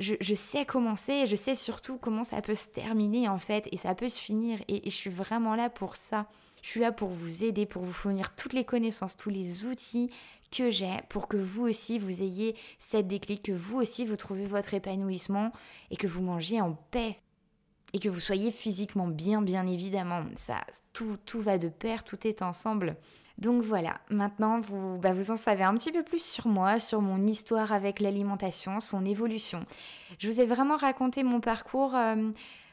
je, 0.00 0.16
je 0.20 0.34
sais 0.34 0.64
comment 0.64 0.96
c'est, 0.96 1.26
je 1.26 1.36
sais 1.36 1.54
surtout 1.54 1.96
comment 1.96 2.24
ça 2.24 2.42
peut 2.42 2.56
se 2.56 2.66
terminer 2.66 3.28
en 3.28 3.38
fait, 3.38 3.68
et 3.70 3.76
ça 3.76 3.94
peut 3.94 4.08
se 4.08 4.20
finir, 4.20 4.58
et, 4.66 4.82
je 4.84 4.94
suis 4.94 5.10
vraiment 5.10 5.54
là 5.54 5.70
pour 5.70 5.94
ça. 5.94 6.26
Je 6.60 6.70
suis 6.70 6.80
là 6.80 6.90
pour 6.90 7.10
vous 7.10 7.44
aider, 7.44 7.66
pour 7.66 7.82
vous 7.82 7.92
fournir 7.92 8.34
toutes 8.34 8.52
les 8.52 8.64
connaissances, 8.64 9.16
tous 9.16 9.30
les 9.30 9.64
outils 9.66 10.10
que 10.50 10.70
j'ai 10.70 10.90
pour 11.08 11.28
que 11.28 11.36
vous 11.36 11.68
aussi 11.68 12.00
vous 12.00 12.22
ayez 12.22 12.56
cette 12.80 13.06
déclic, 13.06 13.44
que 13.44 13.52
vous 13.52 13.78
aussi 13.78 14.04
vous 14.04 14.16
trouvez 14.16 14.46
votre 14.46 14.74
épanouissement 14.74 15.52
et 15.90 15.96
que 15.96 16.08
vous 16.08 16.22
mangiez 16.22 16.60
en 16.60 16.72
paix 16.90 17.16
et 17.92 18.00
que 18.00 18.08
vous 18.08 18.20
soyez 18.20 18.50
physiquement 18.50 19.06
bien, 19.06 19.40
bien 19.40 19.66
évidemment. 19.66 20.24
Ça, 20.34 20.64
tout, 20.92 21.16
tout 21.24 21.40
va 21.40 21.58
de 21.58 21.68
pair, 21.68 22.02
tout 22.02 22.26
est 22.26 22.42
ensemble. 22.42 22.96
Donc 23.38 23.62
voilà, 23.62 24.00
maintenant 24.10 24.58
vous, 24.58 24.98
bah 24.98 25.12
vous 25.12 25.30
en 25.30 25.36
savez 25.36 25.62
un 25.62 25.74
petit 25.74 25.92
peu 25.92 26.02
plus 26.02 26.22
sur 26.22 26.48
moi, 26.48 26.80
sur 26.80 27.00
mon 27.00 27.22
histoire 27.22 27.72
avec 27.72 28.00
l'alimentation, 28.00 28.80
son 28.80 29.04
évolution. 29.04 29.64
Je 30.18 30.28
vous 30.28 30.40
ai 30.40 30.46
vraiment 30.46 30.76
raconté 30.76 31.22
mon 31.22 31.40
parcours. 31.40 31.94
Euh, 31.94 32.30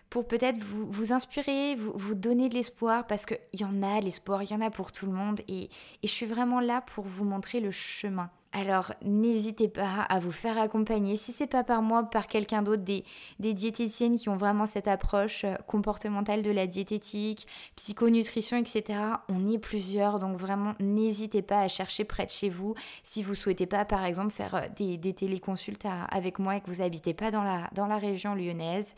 pour 0.10 0.28
peut-être 0.28 0.60
vous, 0.60 0.86
vous 0.88 1.14
inspirer, 1.14 1.76
vous, 1.76 1.92
vous 1.96 2.16
donner 2.16 2.48
de 2.48 2.54
l'espoir, 2.54 3.06
parce 3.08 3.26
qu'il 3.26 3.40
y 3.54 3.66
en 3.66 3.84
a 3.84 4.00
l'espoir, 4.00 4.44
il 4.44 4.52
y 4.52 4.54
en 4.54 4.62
a 4.62 4.70
pour 4.70 4.92
tout 4.92 5.08
le 5.08 5.12
monde, 5.12 5.42
et, 5.48 5.64
et 5.64 6.08
je 6.08 6.12
suis 6.12 6.26
vraiment 6.28 6.60
là 6.60 6.82
pour 6.82 7.06
vous 7.06 7.26
montrer 7.26 7.60
le 7.60 7.72
chemin. 7.72 8.30
Alors 8.58 8.94
n'hésitez 9.04 9.68
pas 9.68 10.04
à 10.08 10.18
vous 10.18 10.32
faire 10.32 10.58
accompagner, 10.58 11.18
si 11.18 11.34
c'est 11.34 11.46
pas 11.46 11.66
par 11.66 11.82
moi, 11.82 12.04
par 12.04 12.26
quelqu'un 12.26 12.62
d'autre, 12.62 12.84
des, 12.84 13.04
diététiciennes 13.38 14.18
qui 14.18 14.30
ont 14.30 14.38
vraiment 14.38 14.66
cette 14.66 14.88
approche 14.88 15.44
euh, 15.44 15.56
comportementale 15.68 16.42
de 16.42 16.52
la 16.52 16.66
diététique, 16.66 17.48
psychonutrition, 17.76 18.56
etc. 18.56 18.98
On 19.28 19.52
est 19.52 19.58
plusieurs, 19.58 20.20
donc 20.20 20.38
vraiment 20.38 20.74
n'hésitez 20.80 21.42
pas 21.42 21.60
à 21.60 21.68
chercher 21.68 22.06
près 22.06 22.26
de 22.26 22.32
chez 22.32 22.48
vous 22.48 22.76
si 23.04 23.24
vous 23.24 23.36
souhaitez 23.36 23.66
pas 23.66 23.84
par 23.84 24.06
exemple 24.06 24.32
faire 24.32 24.56
euh, 24.56 24.62
des, 24.78 25.14
téléconsultes 25.14 25.86
avec 26.10 26.40
moi 26.40 26.56
et 26.56 26.62
que 26.62 26.68
vous 26.68 26.82
habitez 26.82 27.14
pas 27.14 27.32
dans 27.32 27.44
la, 27.44 27.70
dans 27.74 27.88
la 27.88 27.98
région 27.98 28.36
lyonnaise. 28.36 28.96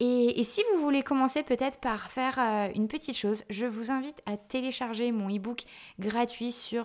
Et, 0.00 0.42
si 0.42 0.62
vous 0.72 0.80
voulez 0.80 1.02
commencer 1.02 1.44
peut-être 1.44 1.78
par 1.78 2.10
faire 2.10 2.38
euh, 2.38 2.68
une 2.74 2.88
petite 2.88 3.16
chose, 3.16 3.44
je 3.48 3.64
vous 3.64 3.92
invite 3.92 4.20
à 4.26 4.36
télécharger 4.36 5.12
mon 5.12 5.28
e-book 5.28 5.62
gratuit 6.00 6.50
sur 6.50 6.84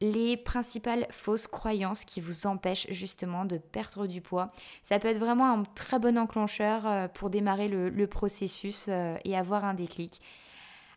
les 0.00 0.36
principales 0.36 1.06
fausses 1.10 1.46
croyances 1.46 2.04
qui 2.04 2.20
vous 2.20 2.46
empêchent 2.46 2.86
justement 2.90 3.46
de 3.46 3.56
perdre 3.56 4.06
du 4.06 4.20
poids. 4.20 4.50
Ça 4.82 4.98
peut 4.98 5.08
être 5.08 5.18
vraiment 5.18 5.50
un 5.50 5.62
très 5.74 5.98
bon 5.98 6.18
enclencheur 6.18 6.86
euh, 6.86 7.08
pour 7.08 7.30
démarrer 7.30 7.68
le, 7.68 8.06
processus 8.06 8.86
euh, 8.88 9.16
et 9.24 9.36
avoir 9.36 9.64
un 9.64 9.74
déclic. 9.74 10.20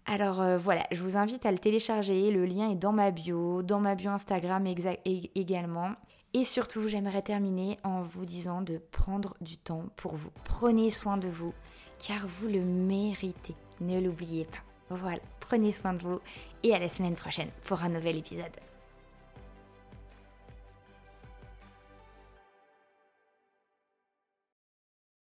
Alors 0.05 0.43
voilà, 0.57 0.83
je 0.91 1.01
vous 1.01 1.15
invite 1.15 1.45
à 1.45 1.51
le 1.53 1.57
télécharger, 1.57 2.29
le 2.29 2.45
lien 2.45 2.69
est 2.69 2.75
dans 2.75 2.91
ma 2.91 3.09
bio, 3.09 3.61
dans 3.61 3.79
ma 3.79 3.95
bio 3.95 4.11
Instagram 4.11 4.67
également. 4.67 5.91
Et 6.35 6.43
surtout, 6.43 6.87
j'aimerais 6.87 7.21
terminer 7.21 7.77
en 7.83 8.01
vous 8.01 8.25
disant 8.25 8.61
de 8.61 8.79
prendre 8.91 9.35
du 9.39 9.57
temps 9.57 9.85
pour 9.95 10.15
vous. 10.15 10.31
Prenez 10.43 10.89
soin 10.89 11.17
de 11.17 11.27
vous, 11.27 11.53
car 11.99 12.25
vous 12.25 12.47
le 12.47 12.61
méritez. 12.61 13.55
Ne 13.81 13.99
l'oubliez 13.99 14.45
pas. 14.45 14.63
Voilà, 14.89 15.21
prenez 15.39 15.71
soin 15.71 15.93
de 15.93 16.01
vous 16.01 16.19
et 16.63 16.73
à 16.73 16.79
la 16.79 16.89
semaine 16.89 17.15
prochaine 17.15 17.49
pour 17.65 17.81
un 17.83 17.89
nouvel 17.89 18.17
épisode. 18.17 18.51